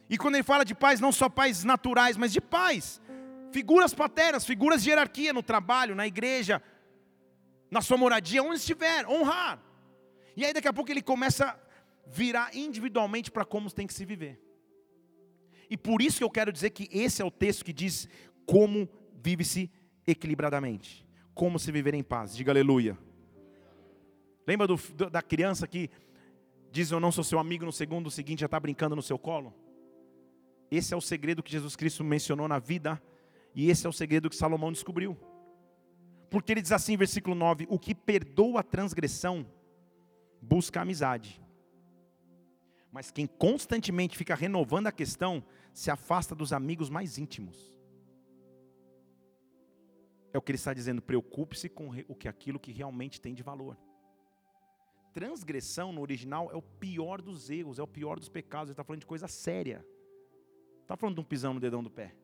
[0.09, 3.03] E quando ele fala de pais, não só pais naturais, mas de pais,
[3.51, 6.62] figuras paternas, figuras de hierarquia no trabalho, na igreja,
[7.73, 9.59] na sua moradia, onde estiver, honrar.
[10.37, 11.57] E aí daqui a pouco ele começa a
[12.07, 14.39] virar individualmente para como tem que se viver.
[15.71, 18.07] E por isso que eu quero dizer que esse é o texto que diz
[18.45, 19.71] como vive-se
[20.07, 21.09] equilibradamente.
[21.33, 22.37] Como se viver em paz.
[22.37, 22.99] Diga aleluia.
[24.47, 24.77] Lembra do,
[25.11, 25.89] da criança que
[26.71, 29.55] diz eu não sou seu amigo, no segundo seguinte já está brincando no seu colo?
[30.71, 33.03] Esse é o segredo que Jesus Cristo mencionou na vida,
[33.55, 35.17] e esse é o segredo que Salomão descobriu.
[36.33, 39.47] Porque ele diz assim, versículo 9: O que perdoa a transgressão,
[40.40, 41.38] busca amizade.
[42.90, 47.79] Mas quem constantemente fica renovando a questão, se afasta dos amigos mais íntimos.
[50.33, 53.42] É o que ele está dizendo, preocupe-se com o que aquilo que realmente tem de
[53.42, 53.77] valor.
[55.12, 58.71] Transgressão no original é o pior dos erros, é o pior dos pecados.
[58.71, 59.85] Ele está falando de coisa séria.
[60.77, 62.14] Não está falando de um pisão no dedão do pé.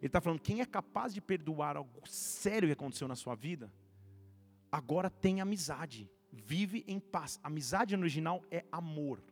[0.00, 3.70] Ele está falando, quem é capaz de perdoar algo sério que aconteceu na sua vida,
[4.72, 7.38] agora tem amizade, vive em paz.
[7.42, 9.22] Amizade no original é amor.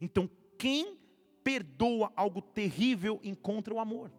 [0.00, 0.98] Então, quem
[1.44, 4.10] perdoa algo terrível encontra o amor.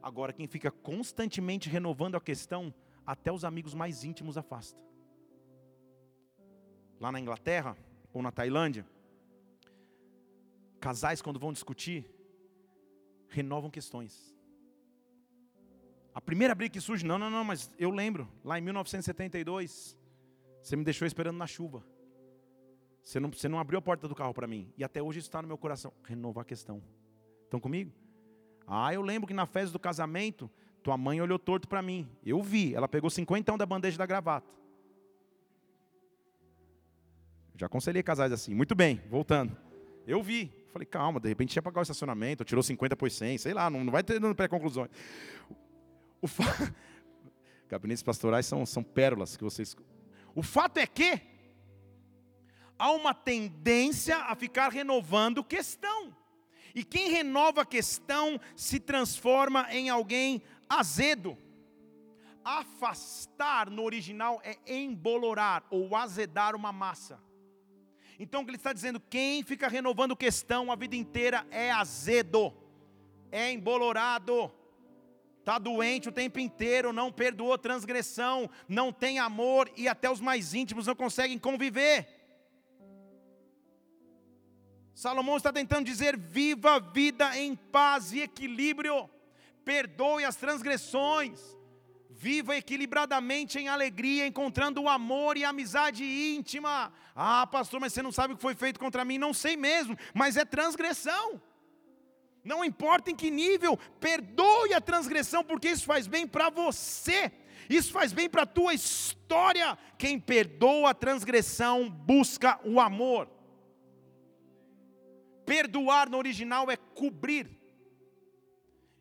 [0.00, 2.72] Agora, quem fica constantemente renovando a questão,
[3.04, 4.80] até os amigos mais íntimos afasta.
[7.00, 7.76] Lá na Inglaterra
[8.12, 8.86] ou na Tailândia,
[10.78, 12.08] casais, quando vão discutir,
[13.28, 14.34] renovam questões.
[16.14, 19.96] A primeira briga que surge, não, não, não, mas eu lembro, lá em 1972,
[20.60, 21.84] você me deixou esperando na chuva.
[23.02, 24.72] Você não, você não abriu a porta do carro para mim.
[24.76, 25.92] E até hoje isso está no meu coração.
[26.04, 26.82] Renovar a questão.
[27.44, 27.92] Estão comigo?
[28.66, 30.50] Ah, eu lembro que na festa do casamento,
[30.82, 32.08] tua mãe olhou torto para mim.
[32.24, 34.54] Eu vi, ela pegou cinquentão da bandeja da gravata.
[37.56, 38.54] Já aconselhei casais assim.
[38.54, 39.56] Muito bem, voltando.
[40.06, 40.52] Eu vi.
[40.72, 43.82] Falei, calma, de repente ia pagar o estacionamento, tirou 50 por 100, sei lá, não,
[43.82, 44.88] não vai ter pré-conclusões.
[46.20, 46.44] O fa...
[47.68, 49.76] Gabinetes pastorais são, são pérolas que vocês.
[50.34, 51.20] O fato é que
[52.78, 56.16] há uma tendência a ficar renovando questão.
[56.74, 61.36] E quem renova a questão se transforma em alguém azedo.
[62.44, 67.20] Afastar no original é embolorar ou azedar uma massa.
[68.18, 72.52] Então ele está dizendo, quem fica renovando questão a vida inteira é azedo,
[73.32, 74.52] é embolorado,
[75.50, 80.54] está doente o tempo inteiro, não perdoou transgressão, não tem amor e até os mais
[80.54, 82.06] íntimos não conseguem conviver.
[84.94, 89.10] Salomão está tentando dizer: viva a vida em paz e equilíbrio,
[89.64, 91.40] perdoe as transgressões,
[92.08, 96.92] viva equilibradamente em alegria, encontrando o amor e a amizade íntima.
[97.12, 99.18] Ah, pastor, mas você não sabe o que foi feito contra mim?
[99.18, 101.42] Não sei mesmo, mas é transgressão.
[102.42, 107.30] Não importa em que nível, perdoe a transgressão, porque isso faz bem para você.
[107.68, 109.78] Isso faz bem para a tua história.
[109.98, 113.28] Quem perdoa a transgressão busca o amor.
[115.44, 117.60] Perdoar no original é cobrir.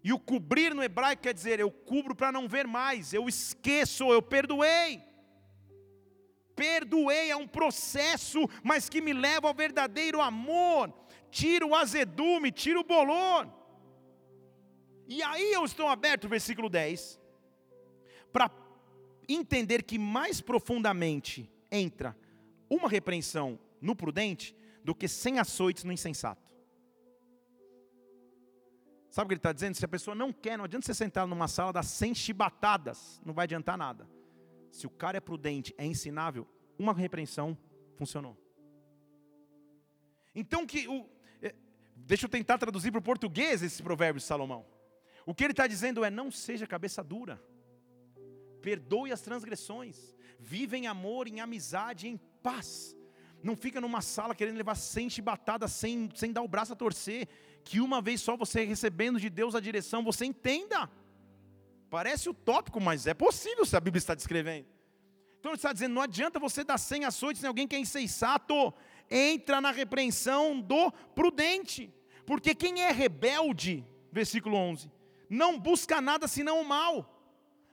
[0.03, 4.11] E o cobrir no hebraico quer dizer eu cubro para não ver mais, eu esqueço,
[4.11, 5.03] eu perdoei.
[6.55, 10.93] Perdoei é um processo, mas que me leva ao verdadeiro amor.
[11.31, 13.47] Tira o azedume, tira o bolor.
[15.07, 17.19] E aí eu estou aberto, versículo 10,
[18.31, 18.51] para
[19.27, 22.15] entender que mais profundamente entra
[22.69, 26.49] uma repreensão no prudente do que sem açoites no insensato.
[29.09, 29.75] Sabe o que ele está dizendo?
[29.75, 33.33] Se a pessoa não quer, não adianta você sentar numa sala das 100 chibatadas, não
[33.33, 34.07] vai adiantar nada.
[34.71, 37.57] Se o cara é prudente, é ensinável, uma repreensão
[37.95, 38.37] funcionou.
[40.35, 41.09] Então que o,
[42.09, 44.65] deixa eu tentar traduzir para o português esse provérbio de Salomão.
[45.27, 47.39] O que ele está dizendo é: não seja cabeça dura,
[48.63, 52.95] perdoe as transgressões, vive em amor, em amizade, em paz
[53.43, 57.27] Não fica numa sala querendo levar 100 chibatadas sem, sem dar o braço a torcer.
[57.63, 60.89] Que uma vez só você recebendo de Deus a direção, você entenda.
[61.91, 64.67] Parece utópico, mas é possível se a Bíblia está descrevendo.
[65.39, 68.73] Então ele está dizendo: não adianta você dar 100 açoites em alguém que é insensato.
[69.11, 71.93] Entra na repreensão do prudente.
[72.29, 74.91] Porque quem é rebelde, versículo 11,
[75.27, 77.15] não busca nada senão o mal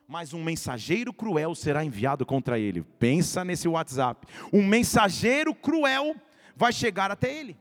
[0.08, 2.84] mas um mensageiro cruel será enviado contra ele.
[2.96, 4.24] Pensa nesse WhatsApp.
[4.52, 6.14] Um mensageiro cruel
[6.54, 7.58] vai chegar até ele.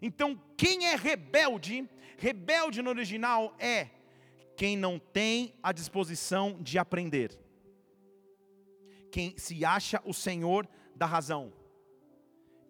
[0.00, 3.88] Então, quem é rebelde, rebelde no original é
[4.56, 7.38] quem não tem a disposição de aprender.
[9.12, 10.66] Quem se acha o senhor
[10.96, 11.52] da razão.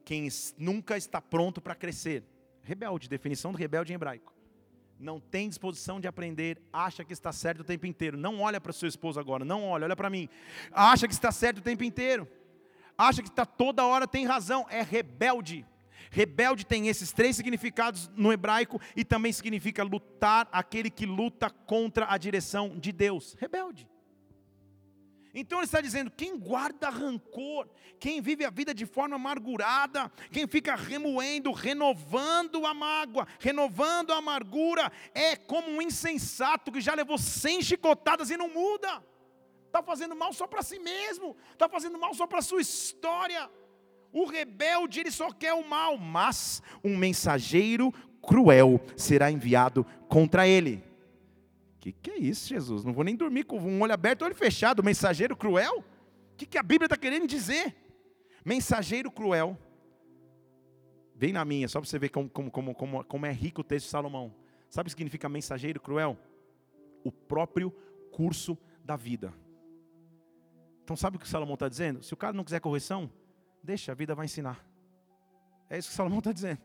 [0.04, 2.24] Quem nunca está pronto para crescer.
[2.62, 4.40] Rebelde, definição do rebelde em hebraico
[5.00, 8.16] não tem disposição de aprender, acha que está certo o tempo inteiro.
[8.16, 10.28] Não olha para seu esposo agora, não olha, olha para mim.
[10.70, 12.28] Acha que está certo o tempo inteiro.
[12.96, 15.66] Acha que está toda hora tem razão, é rebelde.
[16.10, 22.12] Rebelde tem esses três significados no hebraico e também significa lutar, aquele que luta contra
[22.12, 23.34] a direção de Deus.
[23.38, 23.88] Rebelde.
[25.34, 30.46] Então ele está dizendo: quem guarda rancor, quem vive a vida de forma amargurada, quem
[30.46, 37.18] fica remoendo, renovando a mágoa, renovando a amargura, é como um insensato que já levou
[37.18, 39.02] cem chicotadas e não muda.
[39.66, 43.48] Está fazendo mal só para si mesmo, está fazendo mal só para a sua história.
[44.12, 50.89] O rebelde, ele só quer o mal, mas um mensageiro cruel será enviado contra ele
[51.80, 52.84] que, que é isso, Jesus?
[52.84, 55.78] Não vou nem dormir com um olho aberto, olho fechado, mensageiro cruel?
[55.78, 57.74] O que, que a Bíblia está querendo dizer?
[58.44, 59.58] Mensageiro cruel.
[61.14, 63.64] Vem na minha, só para você ver como, como, como, como, como é rico o
[63.64, 64.34] texto de Salomão.
[64.68, 66.18] Sabe o que significa mensageiro cruel?
[67.02, 67.70] O próprio
[68.12, 69.32] curso da vida.
[70.84, 72.02] Então sabe o que Salomão está dizendo?
[72.02, 73.10] Se o cara não quiser correção,
[73.62, 74.64] deixa, a vida vai ensinar.
[75.68, 76.60] É isso que Salomão está dizendo.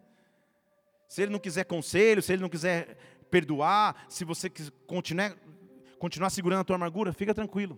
[1.08, 2.98] Se ele não quiser conselho, se ele não quiser
[3.36, 4.50] perdoar, se você
[4.88, 5.36] continuar,
[6.00, 7.78] continuar segurando a tua amargura, fica tranquilo.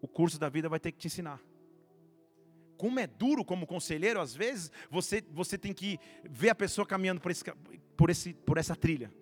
[0.00, 1.38] O curso da vida vai ter que te ensinar.
[2.78, 7.20] Como é duro como conselheiro, às vezes, você, você tem que ver a pessoa caminhando
[7.20, 7.44] por, esse,
[7.94, 9.12] por, esse, por essa trilha.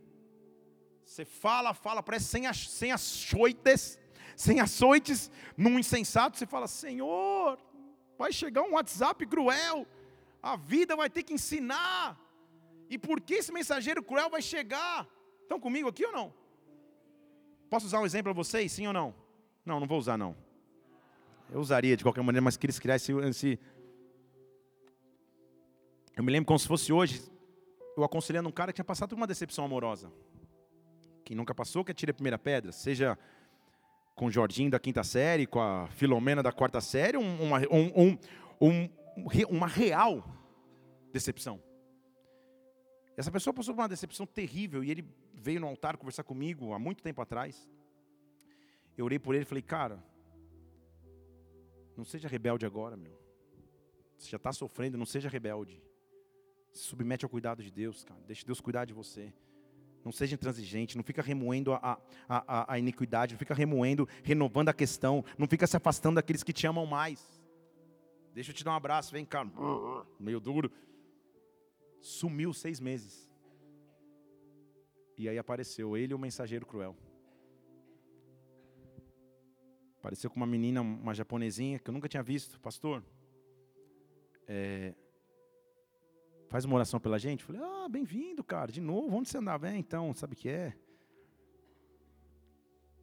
[1.04, 3.98] Você fala, fala, parece sem, sem açoites,
[4.36, 7.58] sem açoites, num insensato, você fala, Senhor,
[8.16, 9.88] vai chegar um WhatsApp cruel,
[10.40, 12.16] a vida vai ter que ensinar.
[12.90, 15.06] E por que esse mensageiro cruel vai chegar?
[15.42, 16.34] Estão comigo aqui ou não?
[17.70, 19.14] Posso usar um exemplo para vocês, sim ou não?
[19.64, 20.36] Não, não vou usar não.
[21.52, 23.60] Eu usaria de qualquer maneira, mas queria criar esse, esse...
[26.16, 27.22] Eu me lembro como se fosse hoje,
[27.96, 30.12] eu aconselhando um cara que tinha passado por uma decepção amorosa.
[31.24, 32.72] Quem nunca passou, que atire a primeira pedra.
[32.72, 33.16] Seja
[34.16, 38.18] com o Jorginho da quinta série, com a Filomena da quarta série, uma, um,
[38.60, 38.88] um,
[39.48, 40.24] uma real
[41.12, 41.69] decepção.
[43.20, 46.78] Essa pessoa passou por uma decepção terrível e ele veio no altar conversar comigo há
[46.78, 47.68] muito tempo atrás.
[48.96, 50.02] Eu orei por ele e falei, cara,
[51.94, 53.20] não seja rebelde agora, meu.
[54.16, 55.82] Você já está sofrendo, não seja rebelde.
[56.72, 58.18] Se submete ao cuidado de Deus, cara.
[58.26, 59.30] Deixe Deus cuidar de você.
[60.02, 64.70] Não seja intransigente, não fica remoendo a, a, a, a iniquidade, não fica remoendo, renovando
[64.70, 67.38] a questão, não fica se afastando daqueles que te amam mais.
[68.32, 69.46] Deixa eu te dar um abraço, vem cá,
[70.18, 70.72] meio duro.
[72.00, 73.30] Sumiu seis meses.
[75.16, 76.96] E aí apareceu ele e o mensageiro cruel.
[79.98, 82.58] Apareceu com uma menina, uma japonesinha, que eu nunca tinha visto.
[82.58, 83.04] Pastor,
[84.48, 84.94] é,
[86.48, 87.44] faz uma oração pela gente?
[87.44, 89.68] falei, ah, bem-vindo, cara, de novo, onde você andava?
[89.68, 90.74] É, então, sabe o que é?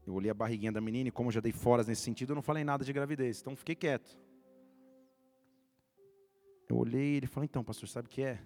[0.08, 2.36] Eu olhei a barriguinha da menina e como eu já dei foras nesse sentido, eu
[2.36, 4.18] não falei nada de gravidez, então fiquei quieto.
[6.68, 8.42] Eu olhei e ele falou, então, pastor, sabe o que é?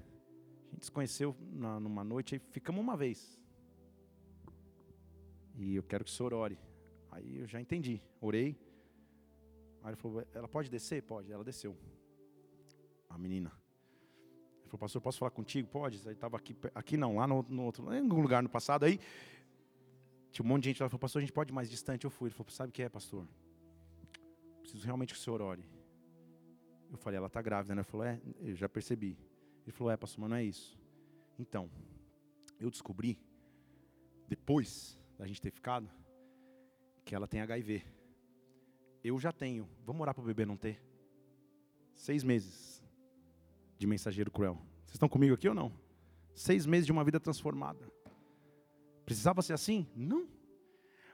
[0.82, 3.40] Se conheceu na, numa noite e ficamos uma vez.
[5.56, 6.58] E eu quero que o senhor ore.
[7.12, 8.02] Aí eu já entendi.
[8.20, 8.60] Orei.
[9.84, 11.04] Aí ele falou, ela pode descer?
[11.04, 11.32] Pode.
[11.32, 11.78] Ela desceu.
[13.08, 13.52] A menina.
[14.62, 15.68] Ele falou, pastor, posso falar contigo?
[15.68, 16.02] Pode.
[16.08, 18.84] Aí estava aqui, aqui não, lá no, no outro, em algum lugar no passado.
[18.84, 19.00] Aí
[20.32, 20.90] tinha um monte de gente lá.
[20.90, 22.06] Falou, pastor, a gente pode ir mais distante?
[22.06, 22.30] Eu fui.
[22.30, 23.28] Ele falou, sabe o que é, pastor?
[24.62, 25.64] Preciso realmente que o senhor ore.
[26.90, 27.82] Eu falei, ela está grávida, né?
[27.82, 29.16] Ele falou, é, eu já percebi.
[29.66, 30.80] Ele falou: É, pastor, mas não é isso.
[31.42, 31.72] Então,
[32.60, 33.20] eu descobri,
[34.28, 35.90] depois da gente ter ficado,
[37.04, 37.84] que ela tem HIV.
[39.04, 39.68] Eu já tenho.
[39.84, 40.80] Vamos orar para o bebê não ter?
[41.96, 42.80] Seis meses
[43.76, 44.54] de mensageiro cruel.
[44.86, 45.74] Vocês estão comigo aqui ou não?
[46.36, 47.92] Seis meses de uma vida transformada.
[49.04, 49.88] Precisava ser assim?
[49.96, 50.30] Não.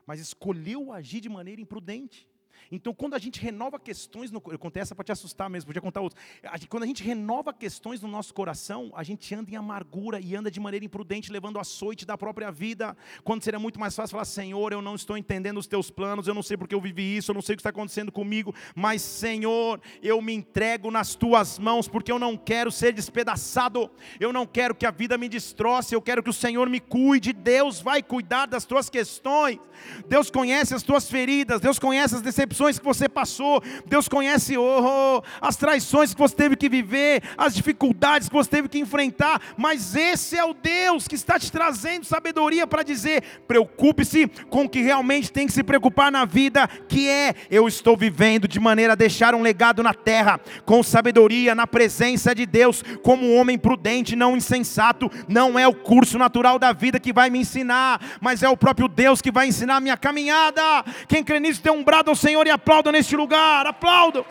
[0.06, 2.27] Mas escolheu agir de maneira imprudente.
[2.70, 5.80] Então, quando a gente renova questões, no, eu contei essa para te assustar mesmo, podia
[5.80, 6.22] contar outras.
[6.68, 10.50] Quando a gente renova questões no nosso coração, a gente anda em amargura e anda
[10.50, 12.96] de maneira imprudente, levando açoite da própria vida.
[13.24, 16.34] Quando seria muito mais fácil falar: Senhor, eu não estou entendendo os teus planos, eu
[16.34, 19.00] não sei porque eu vivi isso, eu não sei o que está acontecendo comigo, mas
[19.02, 23.90] Senhor, eu me entrego nas tuas mãos, porque eu não quero ser despedaçado,
[24.20, 27.32] eu não quero que a vida me destroce, eu quero que o Senhor me cuide.
[27.32, 29.58] Deus vai cuidar das tuas questões,
[30.06, 34.56] Deus conhece as tuas feridas, Deus conhece as decepções decepções que você passou, Deus conhece
[34.56, 39.40] oh, as traições que você teve que viver, as dificuldades que você teve que enfrentar,
[39.56, 44.68] mas esse é o Deus que está te trazendo sabedoria para dizer: preocupe-se com o
[44.68, 48.94] que realmente tem que se preocupar na vida, que é eu estou vivendo de maneira
[48.94, 53.58] a deixar um legado na terra, com sabedoria, na presença de Deus, como um homem
[53.58, 58.42] prudente, não insensato, não é o curso natural da vida que vai me ensinar, mas
[58.42, 60.62] é o próprio Deus que vai ensinar a minha caminhada.
[61.06, 64.24] Quem crê nisso, tem um brado ao Senhor e aplaudam neste lugar, aplaudam.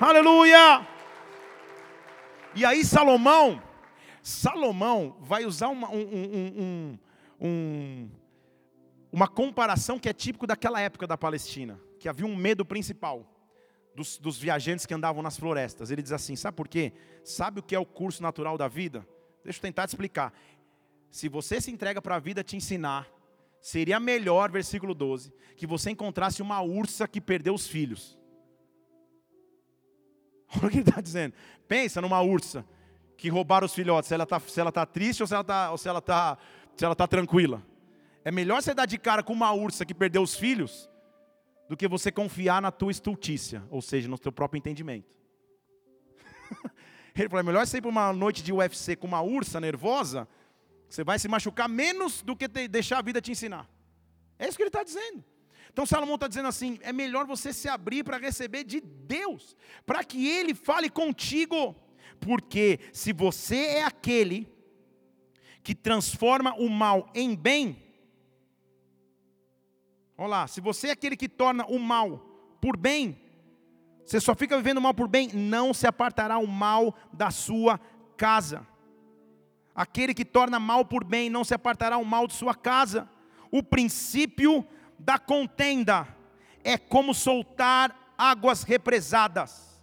[0.00, 0.86] Aleluia.
[2.54, 3.62] E aí Salomão,
[4.22, 6.98] Salomão vai usar uma, um, um,
[7.40, 8.10] um,
[9.12, 13.24] uma comparação que é típico daquela época da Palestina, que havia um medo principal
[13.94, 15.90] dos, dos viajantes que andavam nas florestas.
[15.90, 16.92] Ele diz assim: sabe por quê?
[17.24, 19.06] Sabe o que é o curso natural da vida?
[19.44, 20.32] Deixa eu tentar te explicar.
[21.10, 23.08] Se você se entrega para a vida te ensinar,
[23.60, 28.18] Seria melhor, versículo 12, que você encontrasse uma ursa que perdeu os filhos.
[30.56, 31.34] Olha o que ele está dizendo.
[31.68, 32.64] Pensa numa ursa
[33.16, 35.76] que roubaram os filhotes, se ela está se ela tá triste ou se ela está
[35.76, 36.38] se ela tá,
[36.96, 37.62] tá tranquila.
[38.24, 40.88] É melhor você dar de cara com uma ursa que perdeu os filhos
[41.68, 45.14] do que você confiar na tua estultícia, ou seja, no teu próprio entendimento.
[47.14, 50.26] Ele falou: é melhor você ir para uma noite de UFC com uma ursa nervosa
[50.90, 53.70] você vai se machucar menos do que deixar a vida te ensinar.
[54.36, 55.24] É isso que ele está dizendo.
[55.72, 60.02] Então Salomão está dizendo assim: é melhor você se abrir para receber de Deus, para
[60.02, 61.76] que Ele fale contigo,
[62.18, 64.52] porque se você é aquele
[65.62, 67.80] que transforma o mal em bem,
[70.18, 72.18] olha lá, se você é aquele que torna o mal
[72.60, 73.16] por bem,
[74.04, 77.78] você só fica vivendo o mal por bem, não se apartará o mal da sua
[78.16, 78.66] casa.
[79.74, 83.08] Aquele que torna mal por bem não se apartará o mal de sua casa.
[83.50, 84.66] O princípio
[84.98, 86.06] da contenda
[86.62, 89.80] é como soltar águas represadas.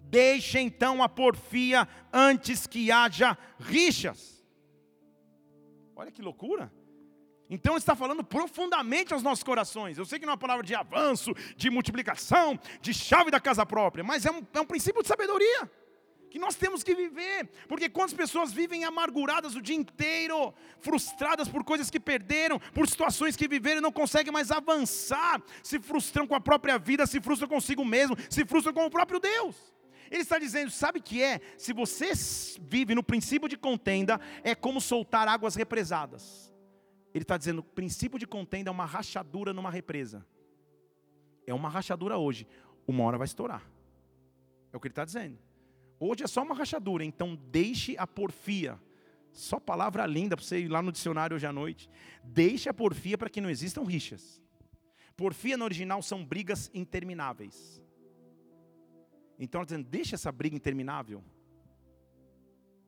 [0.00, 4.44] Deixe então a porfia antes que haja rixas.
[5.94, 6.72] Olha que loucura.
[7.48, 9.98] Então está falando profundamente aos nossos corações.
[9.98, 13.66] Eu sei que não é uma palavra de avanço, de multiplicação, de chave da casa
[13.66, 15.70] própria, mas é um, é um princípio de sabedoria
[16.30, 21.64] que nós temos que viver, porque quantas pessoas vivem amarguradas o dia inteiro, frustradas por
[21.64, 26.36] coisas que perderam, por situações que viveram e não conseguem mais avançar, se frustram com
[26.36, 29.56] a própria vida, se frustram consigo mesmo, se frustram com o próprio Deus.
[30.08, 31.40] Ele está dizendo, sabe o que é?
[31.58, 32.12] Se você
[32.60, 36.52] vive no princípio de contenda, é como soltar águas represadas.
[37.12, 40.24] Ele está dizendo, princípio de contenda é uma rachadura numa represa.
[41.46, 42.46] É uma rachadura hoje,
[42.86, 43.62] uma hora vai estourar.
[44.72, 45.38] É o que ele está dizendo.
[46.02, 48.80] Hoje é só uma rachadura, então deixe a porfia.
[49.30, 51.90] Só palavra linda para você ir lá no dicionário hoje à noite.
[52.24, 54.42] Deixe a porfia para que não existam rixas.
[55.14, 57.82] Porfia no original são brigas intermináveis.
[59.38, 61.22] Então, dizendo, deixe essa briga interminável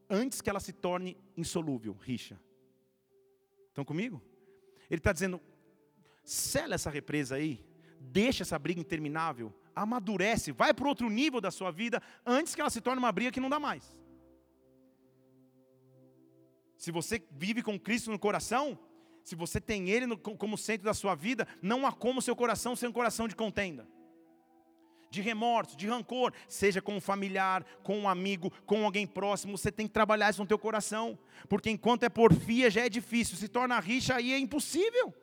[0.08, 2.38] antes que ela se torne insolúvel, rixa.
[3.68, 4.22] Estão comigo?
[4.90, 5.40] Ele está dizendo,
[6.24, 7.64] sela essa represa aí,
[7.98, 12.70] deixa essa briga interminável amadurece, vai para outro nível da sua vida antes que ela
[12.70, 13.96] se torne uma briga que não dá mais.
[16.76, 18.78] Se você vive com Cristo no coração,
[19.22, 22.74] se você tem Ele no, como centro da sua vida, não há como seu coração
[22.74, 23.86] ser um coração de contenda,
[25.08, 29.70] de remorso, de rancor, seja com um familiar, com um amigo, com alguém próximo, você
[29.70, 31.18] tem que trabalhar isso no teu coração,
[31.48, 35.14] porque enquanto é porfia já é difícil, se torna rixa aí é impossível.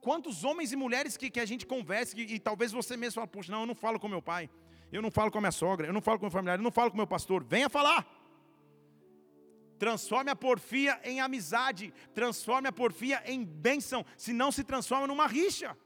[0.00, 3.26] Quantos homens e mulheres que, que a gente conversa, que, e talvez você mesmo fale,
[3.26, 4.48] puxa, não, eu não falo com meu pai,
[4.90, 6.70] eu não falo com a minha sogra, eu não falo com meu familiar, eu não
[6.70, 7.44] falo com meu pastor.
[7.44, 8.06] Venha falar.
[9.78, 15.26] Transforme a porfia em amizade, transforme a porfia em bênção, se não se transforma numa
[15.26, 15.76] rixa.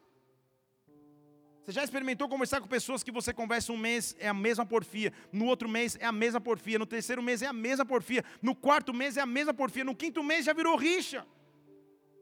[1.63, 5.13] Você já experimentou conversar com pessoas que você conversa um mês, é a mesma porfia,
[5.33, 8.55] no outro mês é a mesma porfia, no terceiro mês é a mesma porfia, no
[8.55, 11.27] quarto mês é a mesma porfia, no quinto mês já virou rixa.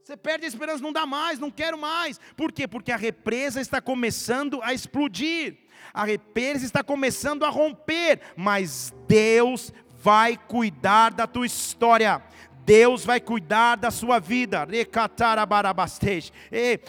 [0.02, 2.18] Você perde a esperança, não dá mais, não quero mais.
[2.36, 2.66] Por quê?
[2.66, 5.58] Porque a represa está começando a explodir.
[5.94, 9.72] A represa está começando a romper, mas Deus
[10.02, 12.20] vai cuidar da tua história.
[12.64, 14.66] Deus vai cuidar da sua vida.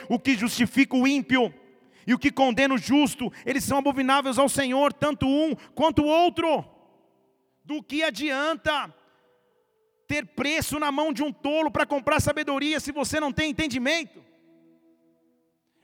[0.10, 1.54] O que justifica o ímpio
[2.06, 6.08] E o que condena o justo, eles são abomináveis ao Senhor, tanto um quanto o
[6.08, 6.66] outro.
[7.64, 8.94] Do que adianta
[10.14, 14.24] ter preço na mão de um tolo para comprar sabedoria se você não tem entendimento?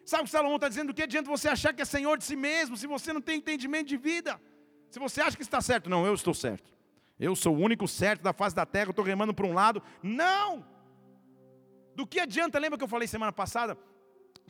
[0.05, 0.89] Sabe o que Salomão está dizendo?
[0.89, 3.37] Do que adianta você achar que é senhor de si mesmo se você não tem
[3.37, 4.39] entendimento de vida?
[4.91, 6.69] Se você acha que está certo, não, eu estou certo.
[7.19, 9.81] Eu sou o único certo da face da terra, eu estou remando para um lado.
[10.03, 10.63] Não!
[11.95, 13.75] Do que adianta, lembra que eu falei semana passada?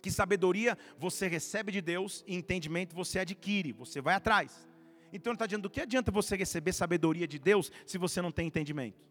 [0.02, 4.68] Que sabedoria você recebe de Deus e entendimento você adquire, você vai atrás.
[5.14, 8.32] Então ele está dizendo: do que adianta você receber sabedoria de Deus se você não
[8.32, 9.10] tem entendimento?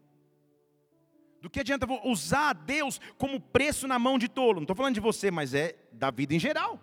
[1.41, 4.55] Do que adianta usar Deus como preço na mão de tolo?
[4.55, 6.79] Não estou falando de você, mas é da vida em geral.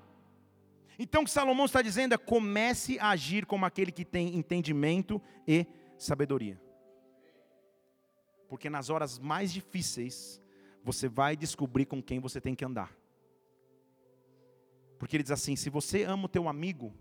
[0.99, 5.21] Então o que Salomão está dizendo é: comece a agir como aquele que tem entendimento
[5.47, 5.67] e
[5.99, 6.61] sabedoria.
[8.49, 10.41] Porque nas horas mais difíceis,
[10.83, 12.97] você vai descobrir com quem você tem que andar.
[14.99, 16.95] Porque ele diz assim: se você ama o teu amigo,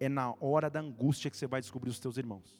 [0.00, 2.58] é na hora da angústia que você vai descobrir os teus irmãos.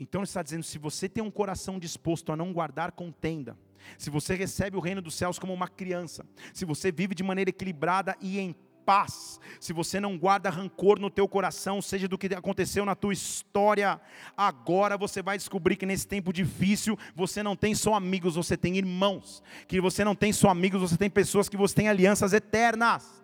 [0.00, 3.56] Então ele está dizendo: se você tem um coração disposto a não guardar contenda,
[3.98, 6.24] se você recebe o reino dos céus como uma criança,
[6.54, 11.10] se você vive de maneira equilibrada e em paz, se você não guarda rancor no
[11.10, 14.00] teu coração, seja do que aconteceu na tua história,
[14.36, 18.76] agora você vai descobrir que nesse tempo difícil você não tem só amigos, você tem
[18.76, 23.22] irmãos, que você não tem só amigos, você tem pessoas que você tem alianças eternas.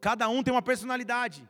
[0.00, 1.48] Cada um tem uma personalidade.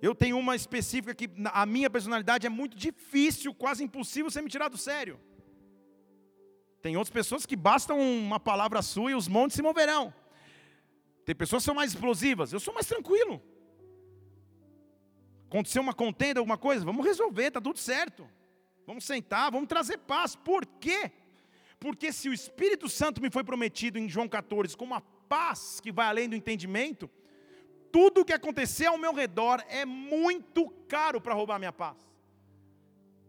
[0.00, 4.50] Eu tenho uma específica que a minha personalidade é muito difícil, quase impossível você me
[4.50, 5.18] tirar do sério.
[6.82, 10.12] Tem outras pessoas que bastam uma palavra sua e os montes se moverão.
[11.24, 13.42] Tem pessoas que são mais explosivas, eu sou mais tranquilo.
[15.48, 18.28] Aconteceu uma contenda, alguma coisa, vamos resolver, está tudo certo.
[18.86, 20.36] Vamos sentar, vamos trazer paz.
[20.36, 21.10] Por quê?
[21.80, 25.90] Porque se o Espírito Santo me foi prometido em João 14 com uma paz que
[25.90, 27.10] vai além do entendimento,
[27.92, 31.96] tudo o que acontecer ao meu redor é muito caro para roubar minha paz.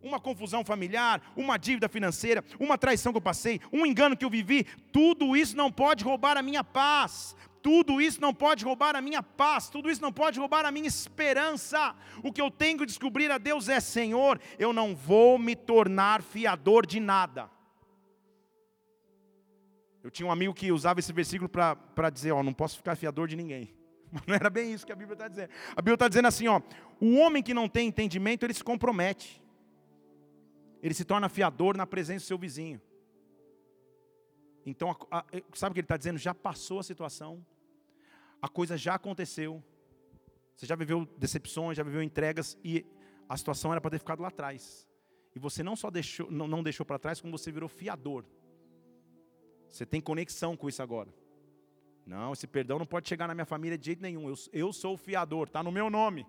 [0.01, 4.29] Uma confusão familiar, uma dívida financeira, uma traição que eu passei, um engano que eu
[4.29, 7.35] vivi, tudo isso não pode roubar a minha paz.
[7.61, 10.87] Tudo isso não pode roubar a minha paz, tudo isso não pode roubar a minha
[10.87, 11.93] esperança.
[12.23, 16.21] O que eu tenho que descobrir a Deus é: Senhor, eu não vou me tornar
[16.21, 17.49] fiador de nada.
[20.01, 23.27] Eu tinha um amigo que usava esse versículo para dizer: Ó, não posso ficar fiador
[23.27, 23.76] de ninguém.
[24.11, 25.49] Mas não era bem isso que a Bíblia está dizendo.
[25.71, 26.61] A Bíblia está dizendo assim: ó,
[26.99, 29.41] o homem que não tem entendimento, ele se compromete.
[30.81, 32.79] Ele se torna fiador na presença do seu vizinho.
[34.65, 36.17] Então, a, a, sabe o que ele está dizendo?
[36.17, 37.45] Já passou a situação,
[38.41, 39.63] a coisa já aconteceu.
[40.55, 42.85] Você já viveu decepções, já viveu entregas e
[43.29, 44.87] a situação era para ter ficado lá atrás.
[45.35, 48.25] E você não só deixou, não, não deixou para trás, como você virou fiador.
[49.69, 51.13] Você tem conexão com isso agora.
[52.07, 54.29] Não, esse perdão não pode chegar na minha família de jeito nenhum.
[54.29, 56.25] Eu, eu sou o fiador, está no meu nome.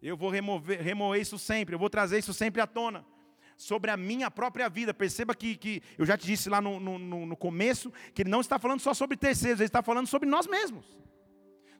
[0.00, 3.04] Eu vou remover, remover isso sempre, eu vou trazer isso sempre à tona.
[3.56, 4.94] Sobre a minha própria vida.
[4.94, 8.40] Perceba que, que eu já te disse lá no, no, no começo que ele não
[8.40, 10.86] está falando só sobre terceiros, ele está falando sobre nós mesmos.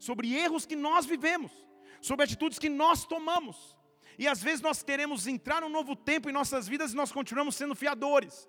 [0.01, 1.53] Sobre erros que nós vivemos,
[2.01, 3.77] sobre atitudes que nós tomamos.
[4.19, 7.55] E às vezes nós queremos entrar num novo tempo em nossas vidas e nós continuamos
[7.55, 8.49] sendo fiadores.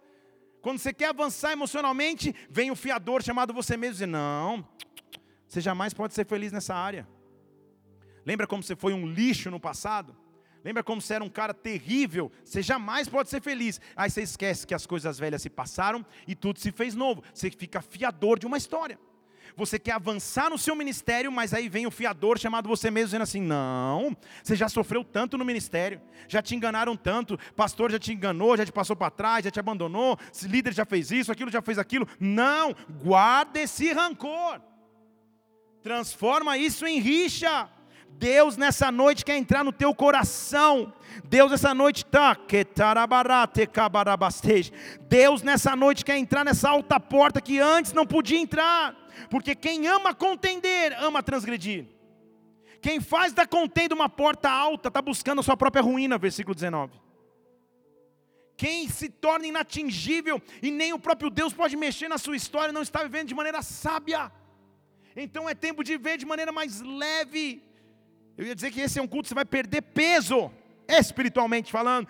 [0.65, 4.67] Quando você quer avançar emocionalmente, vem o fiador chamado você mesmo e diz: Não,
[5.47, 7.07] você jamais pode ser feliz nessa área.
[8.25, 10.17] Lembra como você foi um lixo no passado?
[10.63, 12.31] Lembra como você era um cara terrível?
[12.43, 13.79] Você jamais pode ser feliz.
[13.95, 17.23] Aí você esquece que as coisas velhas se passaram e tudo se fez novo.
[17.31, 18.97] Você fica fiador de uma história
[19.55, 23.23] você quer avançar no seu ministério, mas aí vem o fiador chamado você mesmo dizendo
[23.23, 28.13] assim: não, você já sofreu tanto no ministério, já te enganaram tanto, pastor já te
[28.13, 31.61] enganou, já te passou para trás, já te abandonou, líder já fez isso, aquilo já
[31.61, 32.07] fez aquilo.
[32.19, 34.61] Não, guarda esse rancor,
[35.81, 37.69] transforma isso em rixa.
[38.17, 40.93] Deus nessa noite quer entrar no teu coração.
[41.25, 42.37] Deus nessa noite tá
[45.09, 48.95] Deus nessa noite quer entrar nessa alta porta que antes não podia entrar.
[49.29, 51.85] Porque quem ama contender, ama transgredir.
[52.81, 56.93] Quem faz da contenda uma porta alta, está buscando a sua própria ruína, versículo 19.
[58.57, 62.81] Quem se torna inatingível e nem o próprio Deus pode mexer na sua história, não
[62.81, 64.31] está vivendo de maneira sábia.
[65.15, 67.63] Então é tempo de ver de maneira mais leve.
[68.37, 70.51] Eu ia dizer que esse é um culto que você vai perder peso,
[70.87, 72.07] espiritualmente falando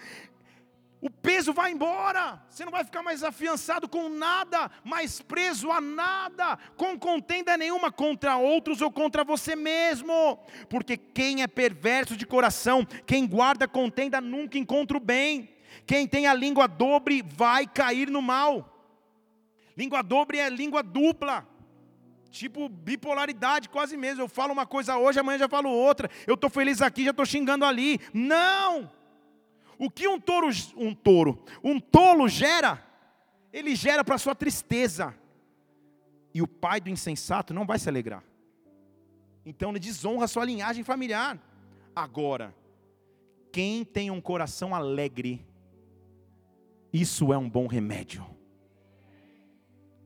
[1.06, 5.80] o peso vai embora, você não vai ficar mais afiançado com nada, mais preso a
[5.80, 12.26] nada, com contenda nenhuma contra outros ou contra você mesmo, porque quem é perverso de
[12.26, 15.48] coração, quem guarda contenda nunca encontra o bem,
[15.86, 18.68] quem tem a língua dobre vai cair no mal.
[19.78, 21.48] Língua dobre é língua dupla.
[22.32, 24.24] Tipo bipolaridade, quase mesmo.
[24.24, 26.10] Eu falo uma coisa hoje, amanhã já falo outra.
[26.26, 28.00] Eu estou feliz aqui, já estou xingando ali.
[28.12, 28.90] Não!
[29.78, 32.84] O que um touro, um touro, um tolo gera,
[33.52, 35.16] ele gera para sua tristeza.
[36.34, 38.24] E o pai do insensato não vai se alegrar.
[39.46, 41.40] Então ele desonra sua linhagem familiar.
[41.96, 42.54] Agora,
[43.52, 45.46] quem tem um coração alegre,
[46.92, 48.26] isso é um bom remédio.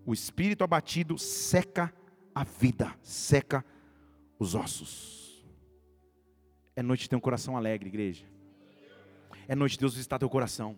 [0.05, 1.93] O espírito abatido seca
[2.34, 3.65] a vida, seca
[4.38, 5.45] os ossos.
[6.76, 8.26] É noite de ter um coração alegre, igreja.
[9.50, 10.78] É noite de Deus visitar teu coração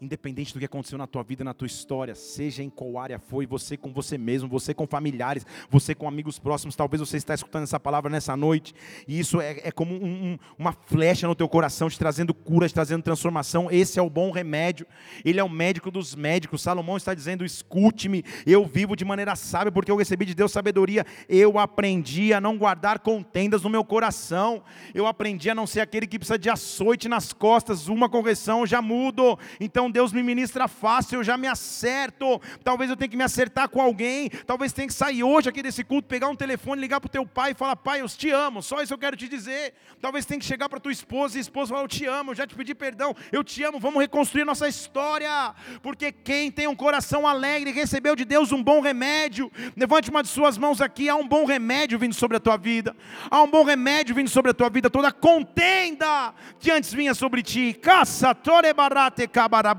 [0.00, 3.46] independente do que aconteceu na tua vida, na tua história, seja em qual área foi,
[3.46, 7.62] você com você mesmo, você com familiares, você com amigos próximos, talvez você está escutando
[7.62, 8.74] essa palavra nessa noite,
[9.06, 12.68] e isso é, é como um, um, uma flecha no teu coração, te trazendo cura,
[12.68, 14.86] te trazendo transformação, esse é o bom remédio,
[15.24, 19.70] ele é o médico dos médicos, Salomão está dizendo, escute-me, eu vivo de maneira sábia,
[19.70, 24.62] porque eu recebi de Deus sabedoria, eu aprendi a não guardar contendas no meu coração,
[24.92, 28.82] eu aprendi a não ser aquele que precisa de açoite nas costas, uma correção, já
[28.82, 32.40] mudo, então Deus me ministra fácil, eu já me acerto.
[32.62, 34.28] Talvez eu tenha que me acertar com alguém.
[34.46, 37.26] Talvez tenha que sair hoje aqui desse culto, pegar um telefone, ligar para o teu
[37.26, 38.62] pai e falar: Pai, eu te amo.
[38.62, 39.74] Só isso eu quero te dizer.
[40.00, 42.34] Talvez tenha que chegar para tua esposa e a esposa falar: Eu te amo, eu
[42.34, 43.14] já te pedi perdão.
[43.32, 45.54] Eu te amo, vamos reconstruir nossa história.
[45.82, 49.50] Porque quem tem um coração alegre recebeu de Deus um bom remédio.
[49.76, 51.08] Levante uma de suas mãos aqui.
[51.08, 52.94] Há um bom remédio vindo sobre a tua vida.
[53.30, 54.88] Há um bom remédio vindo sobre a tua vida.
[54.88, 57.74] Toda contenda que antes vinha sobre ti.
[57.74, 59.73] Caça, torebarate, cabaraba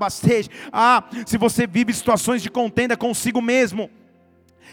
[0.72, 3.90] ah, se você vive situações de contenda consigo mesmo,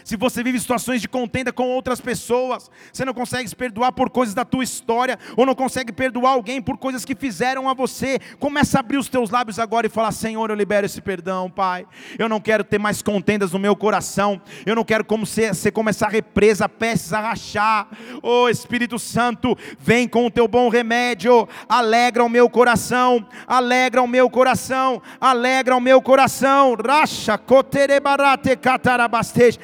[0.04, 4.10] se você vive situações de contenda com outras pessoas, você não consegue se perdoar por
[4.10, 8.18] coisas da tua história, ou não consegue perdoar alguém por coisas que fizeram a você,
[8.38, 11.86] começa a abrir os teus lábios agora e falar: Senhor, eu libero esse perdão, Pai.
[12.18, 15.72] Eu não quero ter mais contendas no meu coração, eu não quero como ser, ser
[15.72, 17.88] como essa represa, peças a rachar.
[18.22, 24.06] Oh Espírito Santo, vem com o teu bom remédio, alegra o meu coração, alegra o
[24.06, 26.74] meu coração, alegra o meu coração.
[26.74, 29.58] Racha, coterebarate, catarabastej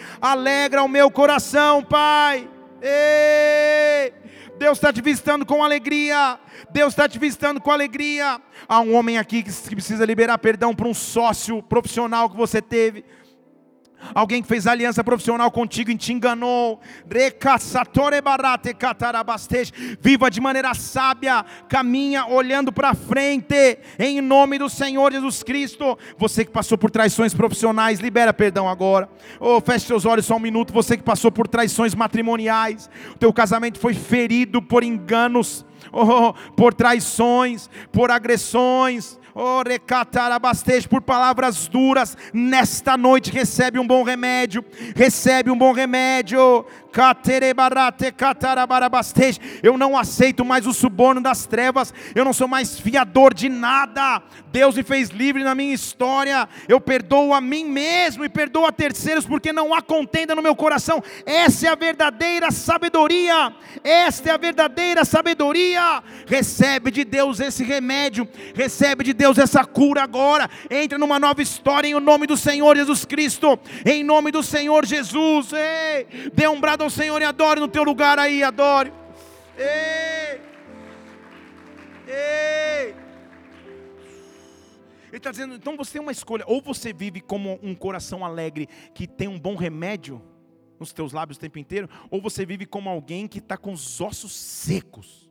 [0.82, 2.48] o meu coração, Pai.
[2.80, 4.12] Ei!
[4.58, 6.38] Deus está te visitando com alegria.
[6.70, 8.40] Deus está te visitando com alegria.
[8.68, 13.04] Há um homem aqui que precisa liberar perdão para um sócio profissional que você teve
[14.14, 16.80] Alguém que fez aliança profissional contigo e te enganou.
[20.00, 25.98] Viva de maneira sábia, caminha olhando para frente, em nome do Senhor Jesus Cristo.
[26.18, 29.08] Você que passou por traições profissionais, libera perdão agora.
[29.38, 30.72] Oh, feche seus olhos só um minuto.
[30.72, 36.74] Você que passou por traições matrimoniais, o teu casamento foi ferido por enganos, oh, por
[36.74, 39.19] traições, por agressões
[39.66, 44.64] Recatarabastej por palavras duras, nesta noite recebe um bom remédio,
[44.94, 46.64] recebe um bom remédio.
[49.62, 54.22] Eu não aceito mais o suborno das trevas, eu não sou mais fiador de nada.
[54.50, 56.48] Deus me fez livre na minha história.
[56.68, 60.56] Eu perdoo a mim mesmo e perdoo a terceiros, porque não há contenda no meu
[60.56, 61.02] coração.
[61.24, 63.54] Essa é a verdadeira sabedoria.
[63.84, 66.02] Esta é a verdadeira sabedoria.
[66.26, 70.50] Recebe de Deus esse remédio, recebe de Deus essa cura agora.
[70.70, 73.58] Entra numa nova história em nome do Senhor Jesus Cristo.
[73.84, 75.52] Em nome do Senhor Jesus.
[75.52, 78.92] Ei, dê um brado ao Senhor e adore no teu lugar aí, adore.
[79.56, 80.40] Ei!
[82.06, 82.94] Ei!
[85.08, 88.68] Ele está dizendo, então você tem uma escolha, ou você vive como um coração alegre,
[88.94, 90.22] que tem um bom remédio
[90.78, 94.00] nos teus lábios o tempo inteiro, ou você vive como alguém que está com os
[94.00, 95.30] ossos secos.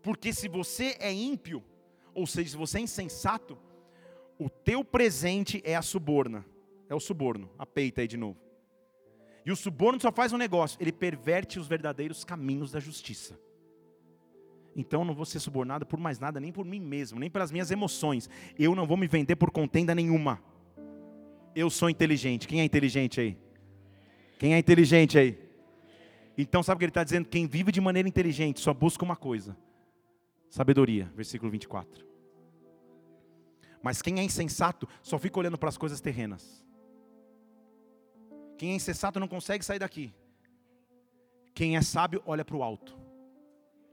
[0.00, 1.62] Porque se você é ímpio,
[2.14, 3.58] ou seja, se você é insensato,
[4.38, 6.46] o teu presente é a suborna,
[6.88, 8.49] é o suborno, a peita aí de novo.
[9.50, 13.36] E o suborno só faz um negócio, ele perverte os verdadeiros caminhos da justiça.
[14.76, 17.50] Então eu não vou ser subornado por mais nada, nem por mim mesmo, nem pelas
[17.50, 18.30] minhas emoções.
[18.56, 20.40] Eu não vou me vender por contenda nenhuma.
[21.52, 22.46] Eu sou inteligente.
[22.46, 23.36] Quem é inteligente aí?
[24.38, 25.36] Quem é inteligente aí?
[26.38, 27.28] Então sabe o que ele está dizendo?
[27.28, 29.56] Quem vive de maneira inteligente só busca uma coisa:
[30.48, 31.10] sabedoria.
[31.16, 32.06] Versículo 24.
[33.82, 36.64] Mas quem é insensato só fica olhando para as coisas terrenas.
[38.60, 40.12] Quem é insensato não consegue sair daqui.
[41.54, 42.94] Quem é sábio olha para o alto.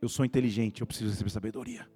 [0.01, 1.89] Eu sou inteligente, eu preciso receber sabedoria.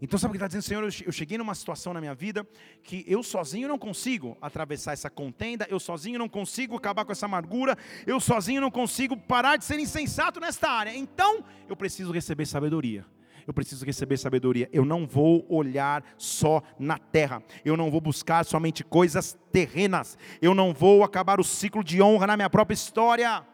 [0.00, 0.82] Então sabe o que está dizendo, Senhor?
[1.04, 2.48] Eu cheguei numa situação na minha vida
[2.82, 7.26] que eu sozinho não consigo atravessar essa contenda, eu sozinho não consigo acabar com essa
[7.26, 10.96] amargura, eu sozinho não consigo parar de ser insensato nesta área.
[10.96, 13.04] Então eu preciso receber sabedoria.
[13.46, 14.68] Eu preciso receber sabedoria.
[14.72, 17.42] Eu não vou olhar só na terra.
[17.64, 20.18] Eu não vou buscar somente coisas terrenas.
[20.42, 23.46] Eu não vou acabar o ciclo de honra na minha própria história.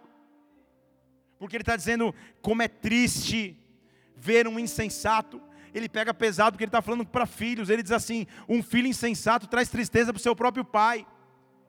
[1.39, 3.61] Porque ele está dizendo como é triste
[4.17, 5.41] ver um insensato.
[5.75, 7.69] Ele pega pesado porque ele está falando para filhos.
[7.69, 11.07] Ele diz assim: um filho insensato traz tristeza para o seu próprio pai.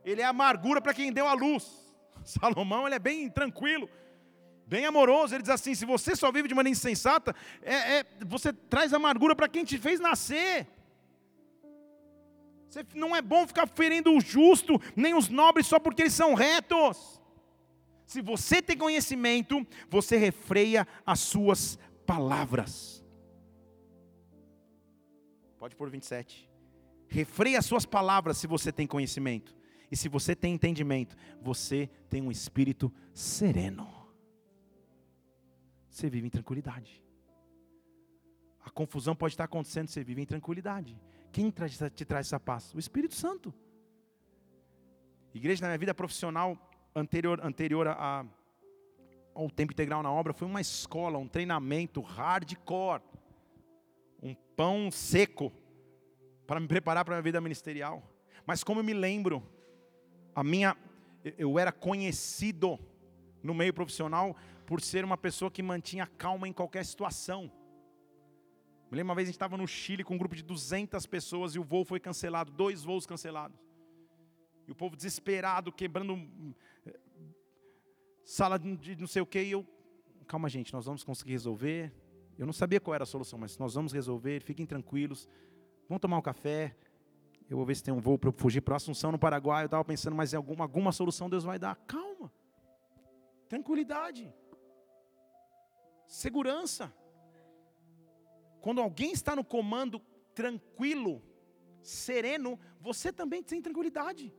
[0.06, 1.94] Ele é amargura para quem deu a luz.
[2.24, 3.90] Salomão ele é bem tranquilo
[4.68, 5.34] bem amoroso.
[5.34, 9.36] Ele diz assim: se você só vive de maneira insensata, é, é você traz amargura
[9.36, 10.68] para quem te fez nascer.
[12.70, 16.34] Você, não é bom ficar ferindo o justo, nem os nobres, só porque eles são
[16.34, 17.22] retos.
[18.06, 23.04] Se você tem conhecimento, você refreia as suas palavras.
[25.60, 26.50] Pode pôr 27.
[27.08, 29.56] Refreia as suas palavras se você tem conhecimento.
[29.92, 34.03] E se você tem entendimento, você tem um espírito sereno
[35.94, 37.04] você vive em tranquilidade.
[38.66, 41.00] A confusão pode estar acontecendo, você vive em tranquilidade.
[41.32, 42.74] Quem te traz essa paz?
[42.74, 43.54] O Espírito Santo.
[45.34, 46.58] Igreja na minha vida profissional
[46.96, 48.26] anterior, anterior a,
[49.34, 53.02] ao tempo integral na obra foi uma escola, um treinamento hardcore,
[54.22, 55.52] um pão seco
[56.48, 58.04] para me preparar para a minha vida ministerial.
[58.46, 59.44] Mas como eu me lembro,
[60.36, 60.76] a minha
[61.38, 62.80] eu era conhecido
[63.42, 64.36] no meio profissional
[64.66, 67.52] por ser uma pessoa que mantinha calma em qualquer situação.
[68.90, 71.56] Me lembro uma vez a gente estava no Chile com um grupo de 200 pessoas
[71.56, 73.58] e o voo foi cancelado, dois voos cancelados.
[74.68, 76.16] E o povo desesperado, quebrando
[76.86, 77.00] eh,
[78.24, 79.66] sala de não sei o que, e eu,
[80.28, 81.92] calma gente, nós vamos conseguir resolver.
[82.38, 85.28] Eu não sabia qual era a solução, mas nós vamos resolver, fiquem tranquilos,
[85.90, 86.76] vamos tomar um café.
[87.50, 89.64] Eu vou ver se tem um voo para eu fugir para Assunção, no Paraguai.
[89.64, 91.76] Eu estava pensando, mas alguma, alguma solução Deus vai dar.
[91.88, 92.32] Calma,
[93.50, 94.34] tranquilidade
[96.14, 96.94] segurança.
[98.62, 100.00] Quando alguém está no comando
[100.36, 101.24] tranquilo,
[101.82, 104.34] sereno, você também tem tranquilidade.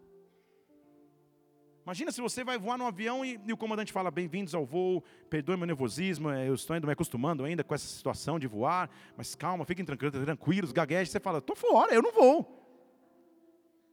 [1.83, 5.03] Imagina se você vai voar no avião e, e o comandante fala: Bem-vindos ao voo,
[5.29, 8.89] perdoe meu nervosismo, é, eu estou ainda me acostumando ainda com essa situação de voar,
[9.16, 11.07] mas calma, fiquem tranquilos, tranquilos gaguejem.
[11.07, 12.64] Você fala: Estou fora, eu não vou.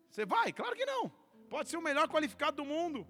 [0.09, 0.53] Você vai?
[0.53, 1.11] Claro que não.
[1.49, 3.05] Pode ser o melhor qualificado do mundo.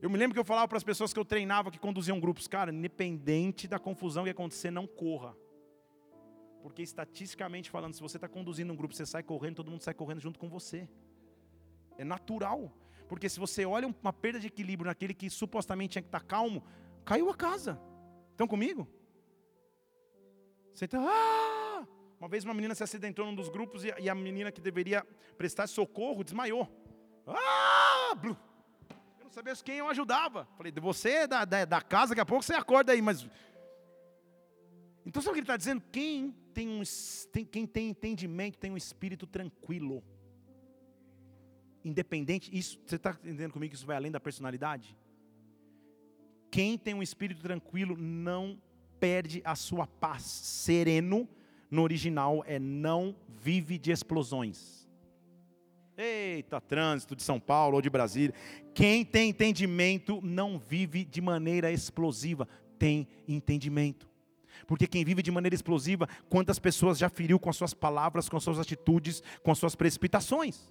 [0.00, 2.46] Eu me lembro que eu falava para as pessoas que eu treinava, que conduziam grupos,
[2.46, 5.34] cara, independente da confusão que acontecer, não corra.
[6.62, 9.94] Porque estatisticamente falando, se você está conduzindo um grupo, você sai correndo, todo mundo sai
[9.94, 10.88] correndo junto com você.
[11.96, 12.72] É natural.
[13.08, 16.26] Porque se você olha uma perda de equilíbrio naquele que supostamente tinha que estar tá
[16.26, 16.62] calmo,
[17.04, 17.80] caiu a casa.
[18.32, 18.86] Estão comigo?
[20.74, 20.98] Você está.
[21.00, 21.86] Ah!
[22.18, 25.06] Uma vez uma menina se acidentou num dos grupos e a menina que deveria
[25.38, 26.68] prestar socorro desmaiou.
[27.26, 28.14] Ah!
[28.14, 28.36] Blu
[29.36, 30.48] sabia quem eu ajudava.
[30.56, 33.28] Falei, você é da, da, da, casa, daqui a pouco você acorda aí, mas.
[35.04, 35.82] Então sabe o que ele está dizendo?
[35.92, 36.82] Quem tem, um,
[37.30, 40.02] tem, quem tem entendimento tem um espírito tranquilo.
[41.84, 44.96] Independente, isso, você está entendendo comigo que isso vai além da personalidade?
[46.50, 48.60] Quem tem um espírito tranquilo não
[48.98, 50.22] perde a sua paz.
[50.22, 51.28] Sereno,
[51.70, 54.85] no original, é não vive de explosões.
[55.96, 58.34] Eita, trânsito de São Paulo ou de Brasília.
[58.74, 62.46] Quem tem entendimento não vive de maneira explosiva,
[62.78, 64.06] tem entendimento.
[64.66, 68.36] Porque quem vive de maneira explosiva, quantas pessoas já feriu com as suas palavras, com
[68.36, 70.70] as suas atitudes, com as suas precipitações?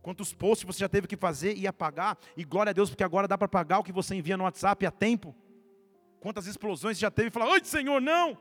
[0.00, 2.16] Quantos posts você já teve que fazer e apagar?
[2.36, 4.86] E glória a Deus, porque agora dá para pagar o que você envia no WhatsApp
[4.86, 5.34] a tempo.
[6.20, 8.38] Quantas explosões você já teve e falar, oi Senhor, não!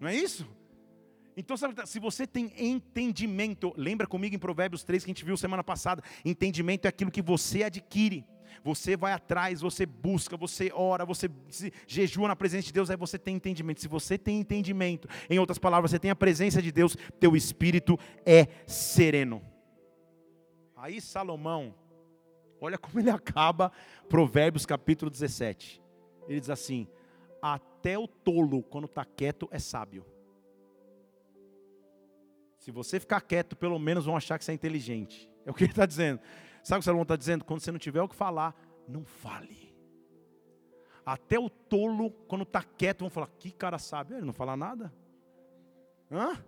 [0.00, 0.46] Não é isso?
[1.36, 5.36] Então, sabe, se você tem entendimento, lembra comigo em Provérbios 3 que a gente viu
[5.36, 8.24] semana passada: entendimento é aquilo que você adquire.
[8.62, 11.28] Você vai atrás, você busca, você ora, você
[11.86, 13.80] jejua na presença de Deus, aí você tem entendimento.
[13.80, 17.98] Se você tem entendimento, em outras palavras, você tem a presença de Deus, teu espírito
[18.24, 19.42] é sereno.
[20.76, 21.74] Aí Salomão,
[22.60, 23.72] olha como ele acaba
[24.08, 25.82] Provérbios capítulo 17.
[26.28, 26.86] Ele diz assim:
[27.42, 30.13] Até o tolo, quando está quieto, é sábio.
[32.64, 35.30] Se você ficar quieto, pelo menos vão achar que você é inteligente.
[35.44, 36.18] É o que ele está dizendo.
[36.62, 37.44] Sabe o que Salomão está dizendo?
[37.44, 38.58] Quando você não tiver o que falar,
[38.88, 39.76] não fale.
[41.04, 44.14] Até o tolo, quando está quieto, vão falar: que cara sabe?
[44.14, 44.90] Ele não fala nada.
[46.10, 46.42] Hã?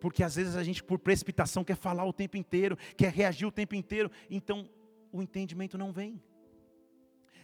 [0.00, 3.52] Porque às vezes a gente, por precipitação, quer falar o tempo inteiro, quer reagir o
[3.52, 4.68] tempo inteiro, então
[5.12, 6.20] o entendimento não vem.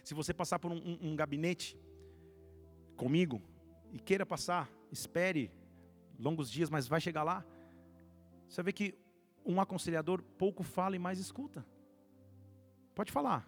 [0.03, 1.79] Se você passar por um, um, um gabinete
[2.97, 3.41] comigo
[3.93, 5.49] e queira passar, espere
[6.17, 7.45] longos dias, mas vai chegar lá.
[8.47, 8.97] Você vê que
[9.45, 11.65] um aconselhador pouco fala e mais escuta.
[12.95, 13.47] Pode falar.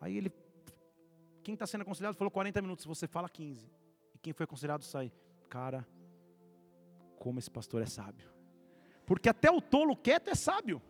[0.00, 0.30] Aí ele,
[1.42, 3.70] quem está sendo aconselhado falou 40 minutos, você fala 15.
[4.14, 5.10] E quem foi aconselhado sai,
[5.48, 5.86] cara,
[7.18, 8.28] como esse pastor é sábio.
[9.06, 10.80] Porque até o tolo quieto é sábio.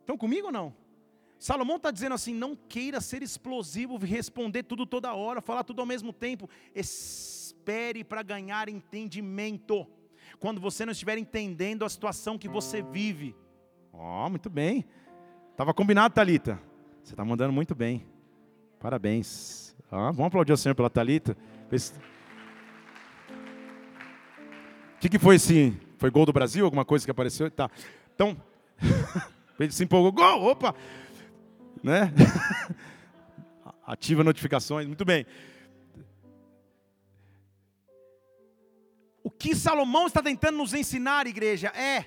[0.00, 0.83] Estão comigo ou não?
[1.44, 5.86] Salomão está dizendo assim: não queira ser explosivo, responder tudo toda hora, falar tudo ao
[5.86, 6.48] mesmo tempo.
[6.74, 9.86] Espere para ganhar entendimento.
[10.40, 13.36] Quando você não estiver entendendo a situação que você vive.
[13.92, 14.86] Ó, oh, muito bem.
[15.50, 16.58] Estava combinado, Talita.
[17.02, 18.06] Você está mandando muito bem.
[18.80, 19.76] Parabéns.
[19.92, 21.36] Ah, vamos aplaudir o Senhor pela Talita.
[24.96, 25.78] O que, que foi esse?
[25.98, 26.64] Foi gol do Brasil?
[26.64, 27.50] Alguma coisa que apareceu?
[27.50, 27.70] Tá.
[28.14, 28.34] Então,
[29.60, 30.10] ele se empolgou.
[30.10, 30.42] Gol!
[30.44, 30.74] Opa!
[31.84, 32.10] Né?
[33.86, 34.86] Ativa notificações.
[34.86, 35.26] Muito bem.
[39.22, 42.06] O que Salomão está tentando nos ensinar, igreja, é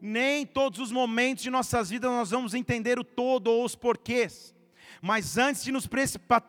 [0.00, 4.52] nem todos os momentos de nossas vidas nós vamos entender o todo ou os porquês.
[5.00, 6.42] Mas antes de nos precipitar,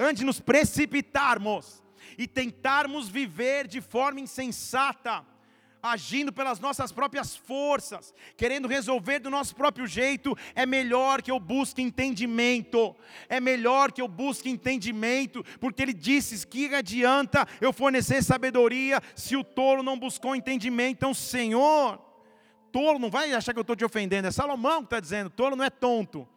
[0.00, 1.80] antes de nos precipitarmos
[2.16, 5.24] e tentarmos viver de forma insensata,
[5.92, 11.40] agindo pelas nossas próprias forças, querendo resolver do nosso próprio jeito, é melhor que eu
[11.40, 12.94] busque entendimento.
[13.28, 19.36] É melhor que eu busque entendimento, porque ele disse que adianta eu fornecer sabedoria se
[19.36, 20.96] o tolo não buscou entendimento.
[20.96, 21.98] Então, Senhor,
[22.70, 25.56] Tolo, não vai achar que eu estou te ofendendo, é Salomão que está dizendo: tolo
[25.56, 26.28] não é tonto.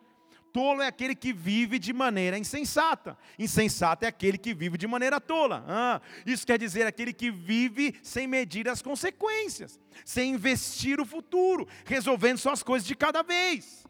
[0.51, 3.17] Tolo é aquele que vive de maneira insensata.
[3.39, 5.63] Insensato é aquele que vive de maneira tola.
[5.67, 11.67] Ah, isso quer dizer aquele que vive sem medir as consequências, sem investir o futuro,
[11.85, 13.85] resolvendo só as coisas de cada vez.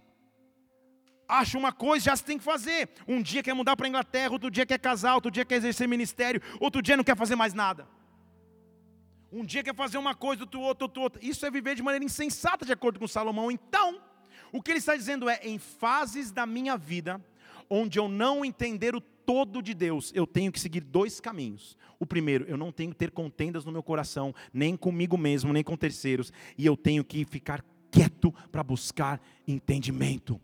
[1.27, 2.89] Acha uma coisa, já se tem que fazer.
[3.07, 5.87] Um dia quer mudar para a Inglaterra, outro dia quer casar, outro dia quer exercer
[5.87, 7.87] ministério, outro dia não quer fazer mais nada.
[9.31, 11.19] Um dia quer fazer uma coisa, outro outro, outro outro.
[11.23, 13.49] Isso é viver de maneira insensata, de acordo com Salomão.
[13.49, 14.01] Então,
[14.51, 17.21] o que ele está dizendo é: em fases da minha vida,
[17.69, 21.77] onde eu não entender o todo de Deus, eu tenho que seguir dois caminhos.
[21.99, 25.63] O primeiro, eu não tenho que ter contendas no meu coração, nem comigo mesmo, nem
[25.63, 30.41] com terceiros, e eu tenho que ficar quieto para buscar entendimento.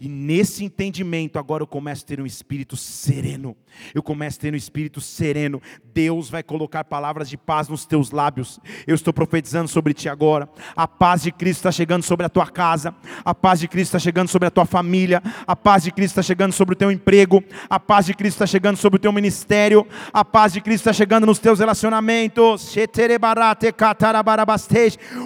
[0.00, 3.56] E nesse entendimento, agora eu começo a ter um espírito sereno.
[3.92, 5.60] Eu começo a ter um espírito sereno.
[5.92, 8.60] Deus vai colocar palavras de paz nos teus lábios.
[8.86, 10.48] Eu estou profetizando sobre ti agora.
[10.76, 12.94] A paz de Cristo está chegando sobre a tua casa.
[13.24, 15.20] A paz de Cristo está chegando sobre a tua família.
[15.46, 17.42] A paz de Cristo está chegando sobre o teu emprego.
[17.68, 19.84] A paz de Cristo está chegando sobre o teu ministério.
[20.12, 22.72] A paz de Cristo está chegando nos teus relacionamentos.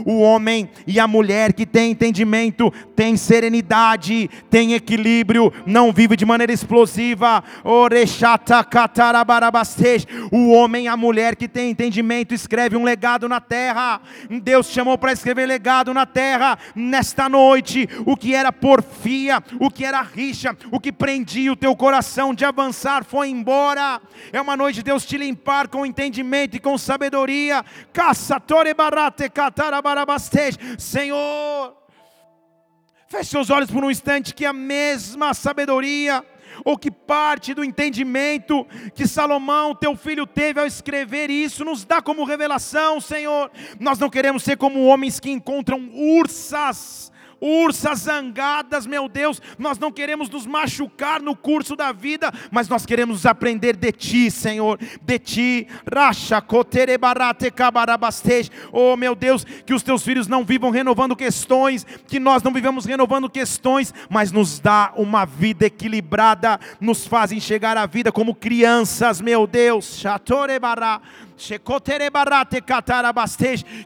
[0.06, 6.16] O homem e a mulher que tem entendimento, tem serenidade, tem tem equilíbrio, não vive
[6.16, 7.42] de maneira explosiva.
[10.30, 14.00] O homem e a mulher que tem entendimento escreve um legado na terra.
[14.30, 17.88] Deus chamou para escrever legado na terra nesta noite.
[18.06, 22.44] O que era porfia, o que era rixa, o que prendia o teu coração de
[22.44, 24.00] avançar foi embora.
[24.32, 27.64] É uma noite de Deus te limpar com entendimento e com sabedoria.
[30.78, 31.81] Senhor,
[33.12, 36.24] Feche seus olhos por um instante, que a mesma sabedoria,
[36.64, 42.00] ou que parte do entendimento que Salomão, teu filho, teve ao escrever isso, nos dá
[42.00, 43.50] como revelação, Senhor.
[43.78, 47.11] Nós não queremos ser como homens que encontram ursas
[47.42, 52.86] ursas zangadas, meu Deus, nós não queremos nos machucar no curso da vida, mas nós
[52.86, 56.42] queremos aprender de Ti, Senhor, de Ti, racha,
[58.72, 62.84] oh meu Deus, que os Teus filhos não vivam renovando questões, que nós não vivamos
[62.84, 69.20] renovando questões, mas nos dá uma vida equilibrada, nos fazem chegar à vida como crianças,
[69.20, 71.00] meu Deus, chatorebará,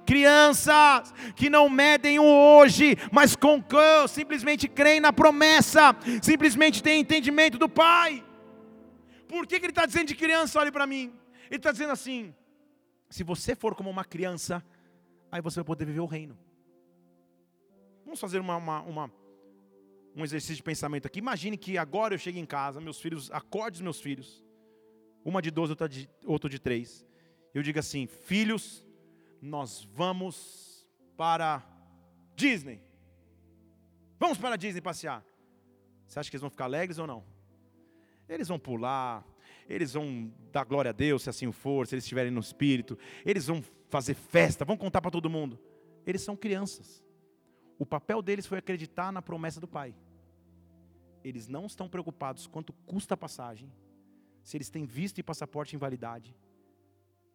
[0.05, 3.63] Crianças que não medem o hoje, mas com
[4.09, 8.25] simplesmente creem na promessa, simplesmente têm entendimento do Pai.
[9.29, 10.61] Por que, que ele está dizendo de criança?
[10.61, 11.13] Olhe para mim.
[11.47, 12.35] Ele está dizendo assim:
[13.09, 14.65] se você for como uma criança,
[15.31, 16.39] aí você vai poder viver o reino.
[18.05, 19.13] Vamos fazer uma, uma, uma,
[20.15, 21.19] um exercício de pensamento aqui.
[21.19, 24.45] Imagine que agora eu chego em casa, meus filhos, acorde os meus filhos.
[25.25, 27.05] Uma de 12, outra de, outro de 3
[27.59, 28.85] eu digo assim: filhos,
[29.41, 30.87] nós vamos
[31.17, 31.65] para
[32.35, 32.83] Disney.
[34.19, 35.25] Vamos para Disney passear.
[36.07, 37.25] Você acha que eles vão ficar alegres ou não?
[38.29, 39.25] Eles vão pular,
[39.69, 43.47] eles vão dar glória a Deus, se assim for, se eles estiverem no espírito, eles
[43.47, 45.59] vão fazer festa, vão contar para todo mundo.
[46.07, 47.03] Eles são crianças.
[47.79, 49.95] O papel deles foi acreditar na promessa do Pai.
[51.23, 53.73] Eles não estão preocupados quanto custa a passagem,
[54.43, 56.37] se eles têm visto e passaporte em validade,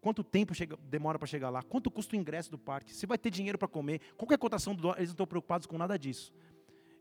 [0.02, 1.62] Quanto tempo chega, demora para chegar lá?
[1.62, 2.94] Quanto custa o ingresso do parque?
[2.94, 4.02] Se vai ter dinheiro para comer?
[4.18, 4.98] Qual é a cotação do dólar?
[4.98, 6.34] Eles não estão preocupados com nada disso.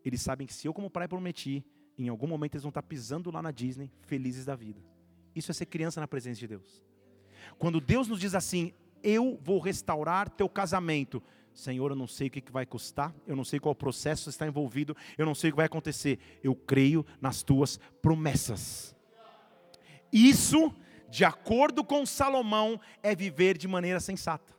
[0.05, 1.65] Eles sabem que se eu, como pai, prometi,
[1.97, 4.81] em algum momento eles vão estar pisando lá na Disney, felizes da vida.
[5.35, 6.83] Isso é ser criança na presença de Deus.
[7.59, 8.73] Quando Deus nos diz assim,
[9.03, 11.23] eu vou restaurar teu casamento.
[11.55, 14.97] Senhor, eu não sei o que vai custar, eu não sei qual processo está envolvido,
[15.17, 16.19] eu não sei o que vai acontecer.
[16.43, 18.95] Eu creio nas tuas promessas.
[20.13, 20.75] Isso,
[21.11, 24.55] de acordo com Salomão, é viver de maneira sensata.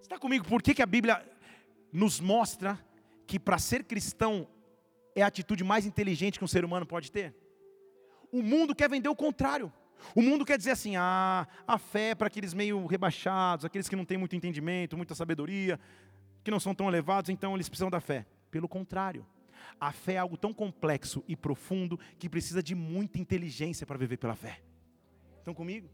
[0.00, 0.46] Está comigo?
[0.46, 1.24] Por que, que a Bíblia
[1.92, 2.78] nos mostra
[3.26, 4.46] que para ser cristão
[5.16, 7.34] é a atitude mais inteligente que um ser humano pode ter?
[8.30, 9.72] O mundo quer vender o contrário.
[10.14, 13.96] O mundo quer dizer assim: ah, a fé é para aqueles meio rebaixados, aqueles que
[13.96, 15.80] não têm muito entendimento, muita sabedoria,
[16.42, 18.26] que não são tão elevados, então eles precisam da fé.
[18.50, 19.26] Pelo contrário,
[19.80, 24.18] a fé é algo tão complexo e profundo que precisa de muita inteligência para viver
[24.18, 24.60] pela fé.
[25.44, 25.90] Estão comigo?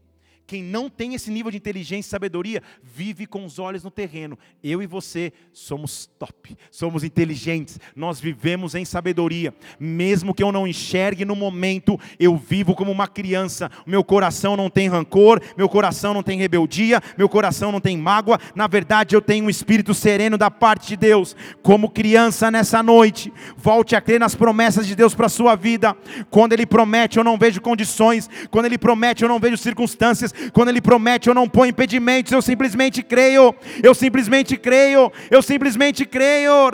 [0.51, 4.37] Quem não tem esse nível de inteligência e sabedoria, vive com os olhos no terreno.
[4.61, 9.53] Eu e você somos top, somos inteligentes, nós vivemos em sabedoria.
[9.79, 13.71] Mesmo que eu não enxergue no momento, eu vivo como uma criança.
[13.85, 18.37] Meu coração não tem rancor, meu coração não tem rebeldia, meu coração não tem mágoa.
[18.53, 21.33] Na verdade, eu tenho um espírito sereno da parte de Deus.
[21.63, 25.95] Como criança nessa noite, volte a crer nas promessas de Deus para a sua vida.
[26.29, 28.29] Quando Ele promete, eu não vejo condições.
[28.49, 32.41] Quando Ele promete, eu não vejo circunstâncias quando Ele promete, eu não ponho impedimentos, eu
[32.41, 36.71] simplesmente creio, eu simplesmente creio, eu simplesmente creio,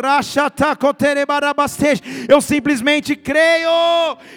[2.29, 3.69] eu simplesmente creio,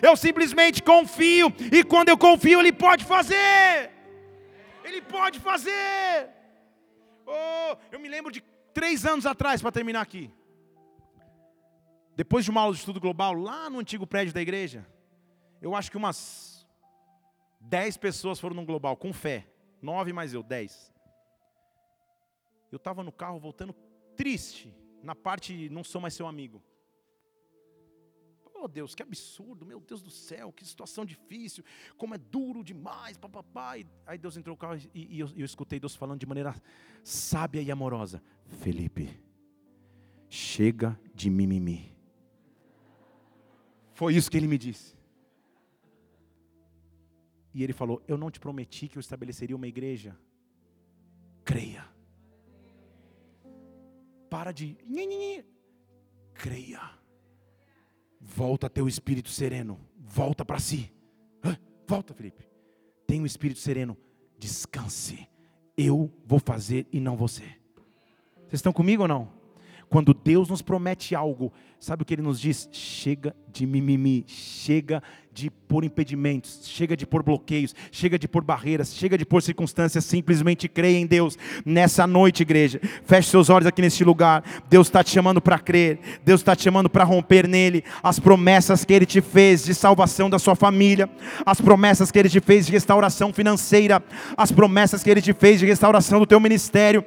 [0.02, 3.90] eu simplesmente confio, e quando eu confio, Ele pode fazer,
[4.84, 6.28] Ele pode fazer.
[7.26, 8.42] Oh, eu me lembro de
[8.74, 10.30] três anos atrás, para terminar aqui,
[12.16, 14.84] depois de uma aula de estudo global, lá no antigo prédio da igreja,
[15.62, 16.49] eu acho que umas
[17.70, 19.46] Dez pessoas foram no global, com fé.
[19.80, 20.92] Nove mais eu, dez.
[22.72, 23.72] Eu estava no carro voltando
[24.16, 26.60] triste, na parte não sou mais seu amigo.
[28.56, 31.64] Oh Deus, que absurdo, meu Deus do céu, que situação difícil,
[31.96, 33.76] como é duro demais, papapá.
[34.04, 36.60] Aí Deus entrou no carro e, e eu, eu escutei Deus falando de maneira
[37.04, 39.16] sábia e amorosa: Felipe,
[40.28, 41.96] chega de mimimi.
[43.94, 44.99] Foi isso que ele me disse.
[47.52, 50.16] E ele falou: Eu não te prometi que eu estabeleceria uma igreja.
[51.44, 51.84] Creia.
[54.28, 54.76] Para de.
[56.34, 56.80] Creia.
[58.20, 59.80] Volta o espírito sereno.
[59.98, 60.92] Volta para si.
[61.86, 62.48] Volta, Felipe.
[63.08, 63.96] O um espírito sereno.
[64.38, 65.28] Descanse.
[65.76, 67.42] Eu vou fazer e não você.
[68.42, 69.39] Vocês estão comigo ou não?
[69.90, 72.68] Quando Deus nos promete algo, sabe o que Ele nos diz?
[72.70, 78.94] Chega de mimimi, chega de pôr impedimentos, chega de pôr bloqueios, chega de pôr barreiras,
[78.94, 81.36] chega de pôr circunstâncias, simplesmente creia em Deus.
[81.66, 84.44] Nessa noite, igreja, feche seus olhos aqui nesse lugar.
[84.68, 88.84] Deus está te chamando para crer, Deus está te chamando para romper nele as promessas
[88.84, 91.10] que Ele te fez de salvação da sua família,
[91.44, 94.00] as promessas que Ele te fez de restauração financeira,
[94.36, 97.04] as promessas que Ele te fez de restauração do teu ministério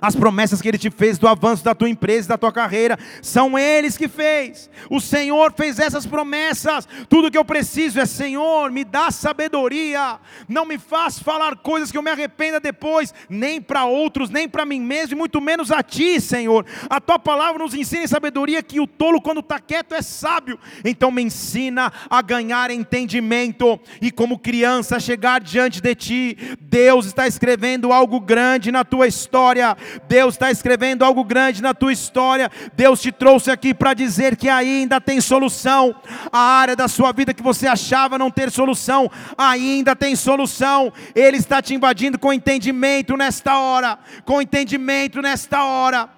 [0.00, 3.58] as promessas que Ele te fez do avanço da tua empresa, da tua carreira, são
[3.58, 4.70] eles que fez.
[4.90, 6.88] O Senhor fez essas promessas.
[7.08, 10.18] Tudo que eu preciso é Senhor, me dá sabedoria.
[10.48, 14.64] Não me faz falar coisas que eu me arrependa depois, nem para outros, nem para
[14.64, 16.64] mim mesmo, e muito menos a Ti, Senhor.
[16.88, 20.58] A Tua palavra nos ensina em sabedoria que o tolo quando está quieto é sábio.
[20.84, 26.36] Então me ensina a ganhar entendimento e como criança chegar diante de Ti.
[26.60, 29.71] Deus está escrevendo algo grande na tua história
[30.08, 32.50] Deus está escrevendo algo grande na tua história.
[32.74, 35.94] Deus te trouxe aqui para dizer que ainda tem solução.
[36.32, 40.92] A área da sua vida que você achava não ter solução, ainda tem solução.
[41.14, 43.98] Ele está te invadindo com entendimento nesta hora.
[44.24, 46.08] Com entendimento nesta hora.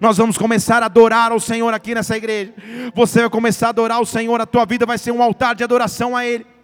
[0.00, 2.54] Nós vamos começar a adorar ao Senhor aqui nessa igreja.
[2.94, 5.64] Você vai começar a adorar o Senhor, a tua vida vai ser um altar de
[5.64, 6.55] adoração a Ele.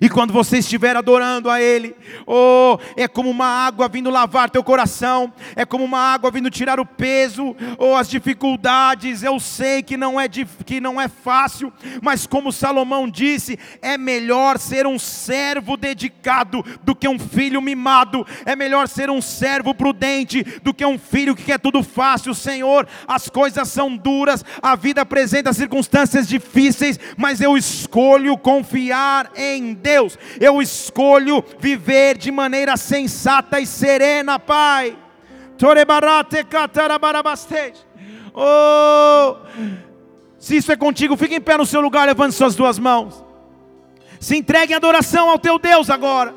[0.00, 1.94] E quando você estiver adorando a Ele,
[2.26, 6.80] oh, é como uma água vindo lavar teu coração, é como uma água vindo tirar
[6.80, 9.22] o peso, ou oh, as dificuldades.
[9.22, 11.72] Eu sei que não é que não é fácil,
[12.02, 18.26] mas como Salomão disse, é melhor ser um servo dedicado do que um filho mimado.
[18.44, 22.34] É melhor ser um servo prudente do que um filho que quer tudo fácil.
[22.34, 29.73] Senhor, as coisas são duras, a vida apresenta circunstâncias difíceis, mas eu escolho confiar em
[29.74, 34.96] Deus, eu escolho viver de maneira sensata e serena, Pai.
[38.34, 39.36] Oh,
[40.38, 43.24] se isso é contigo, fique em pé no seu lugar, levante suas duas mãos.
[44.18, 46.34] Se entregue em adoração ao teu Deus agora.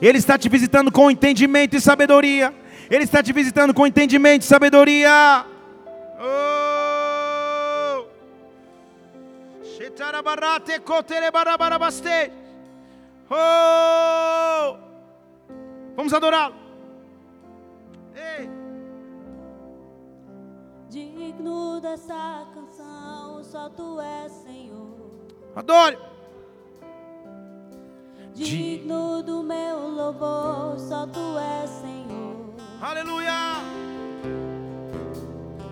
[0.00, 2.54] Ele está te visitando com entendimento e sabedoria.
[2.90, 5.44] Ele está te visitando com entendimento e sabedoria.
[6.20, 6.56] Oh.
[13.28, 14.76] Oh!
[15.96, 16.54] Vamos adorá-lo.
[18.14, 18.48] Ei!
[20.88, 25.26] Digno dessa canção, só tu és Senhor.
[25.56, 25.98] Adore.
[28.34, 32.54] Digno do meu louvor, só tu és Senhor.
[32.80, 33.56] Aleluia.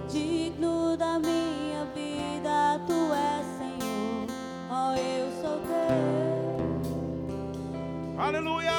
[0.09, 4.27] Digno da minha vida, tu és Senhor.
[4.71, 6.24] Oh, eu sou teu.
[8.17, 8.73] Aleluia.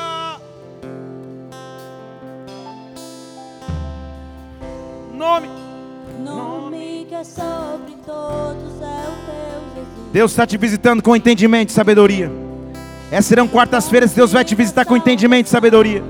[5.14, 5.50] Nome.
[6.24, 10.12] Nome que é sobre todos é o teu Jesus.
[10.12, 12.32] Deus está te visitando com entendimento e sabedoria.
[13.12, 14.14] Essas serão quartas-feiras.
[14.14, 16.04] Deus vai te visitar com entendimento e sabedoria.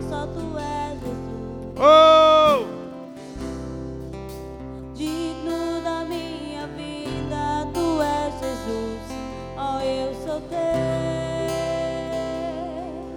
[1.78, 2.25] Oh!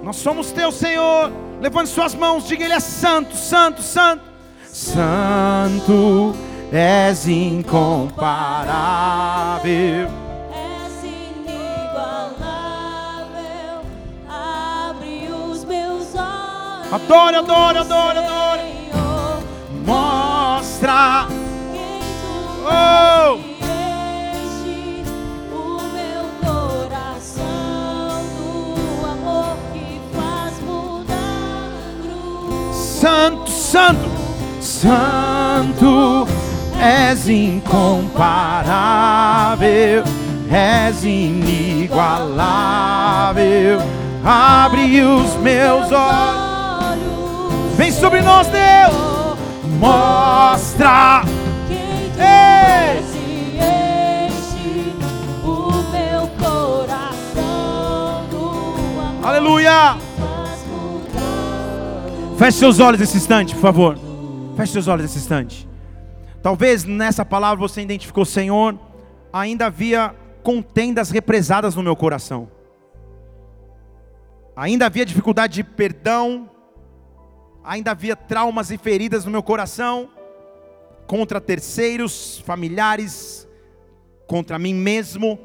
[0.09, 1.31] Nós somos teu, Senhor.
[1.61, 4.23] Levante suas mãos, diga Ele é santo, santo, santo.
[4.65, 6.35] Santo
[6.73, 10.09] és incomparável.
[10.51, 13.83] És inigualável.
[14.27, 16.91] Abre os meus olhos.
[16.91, 18.63] Adore, adore, adore, adore.
[18.63, 19.43] Senhor,
[19.85, 21.27] Mostra.
[21.71, 23.58] quem tu Oh!
[33.79, 34.11] Santo,
[34.61, 36.27] santo,
[36.81, 40.03] és incomparável,
[40.51, 43.79] és inigualável.
[44.25, 49.39] Abre os meus olhos, vem sobre nós, Deus,
[49.79, 51.23] mostra.
[51.69, 52.99] Quem tu Ei!
[52.99, 53.15] és
[54.27, 54.93] enche
[55.45, 58.27] o meu coração
[59.23, 60.08] Aleluia.
[62.39, 63.99] Feche seus olhos nesse instante, por favor.
[64.57, 65.69] Feche seus olhos nesse instante.
[66.41, 68.79] Talvez nessa palavra você identificou, Senhor,
[69.33, 70.15] ainda havia
[70.45, 72.49] contendas represadas no meu coração.
[74.55, 76.49] Ainda havia dificuldade de perdão,
[77.65, 80.09] ainda havia traumas e feridas no meu coração
[81.09, 83.49] contra terceiros, familiares,
[84.29, 85.41] contra mim mesmo,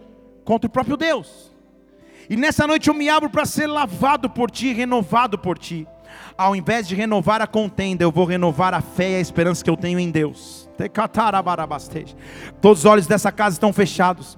[0.45, 1.51] contra o próprio Deus.
[2.29, 5.87] E nessa noite eu me abro para ser lavado por ti, renovado por ti.
[6.37, 9.69] Ao invés de renovar a contenda, eu vou renovar a fé e a esperança que
[9.69, 10.69] eu tenho em Deus.
[12.61, 14.37] Todos os olhos dessa casa estão fechados.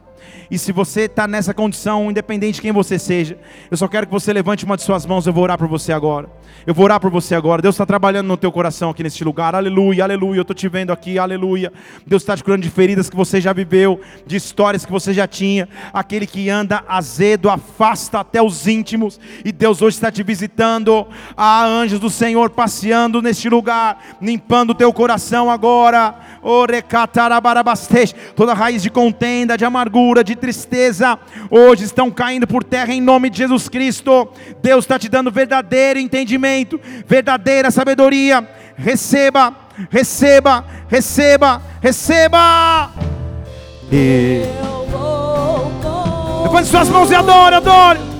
[0.49, 3.37] E se você está nessa condição, independente de quem você seja,
[3.69, 5.25] eu só quero que você levante uma de suas mãos.
[5.25, 6.29] Eu vou orar por você agora.
[6.65, 7.61] Eu vou orar por você agora.
[7.61, 9.55] Deus está trabalhando no teu coração aqui neste lugar.
[9.55, 10.39] Aleluia, aleluia.
[10.39, 11.19] Eu estou te vendo aqui.
[11.19, 11.71] Aleluia.
[12.05, 15.27] Deus está te curando de feridas que você já viveu, de histórias que você já
[15.27, 15.67] tinha.
[15.93, 19.19] Aquele que anda azedo afasta até os íntimos.
[19.43, 21.07] E Deus hoje está te visitando.
[21.35, 26.15] Há anjos do Senhor passeando neste lugar, limpando o teu coração agora.
[28.35, 31.17] Toda raiz de contenda, de amargura, de tristeza,
[31.49, 34.29] hoje estão caindo por terra em nome de Jesus Cristo.
[34.61, 38.47] Deus está te dando verdadeiro entendimento, verdadeira sabedoria.
[38.77, 39.53] Receba,
[39.89, 42.91] receba, receba, receba.
[43.91, 44.41] E...
[46.43, 48.14] Levante suas mãos e adore, adore.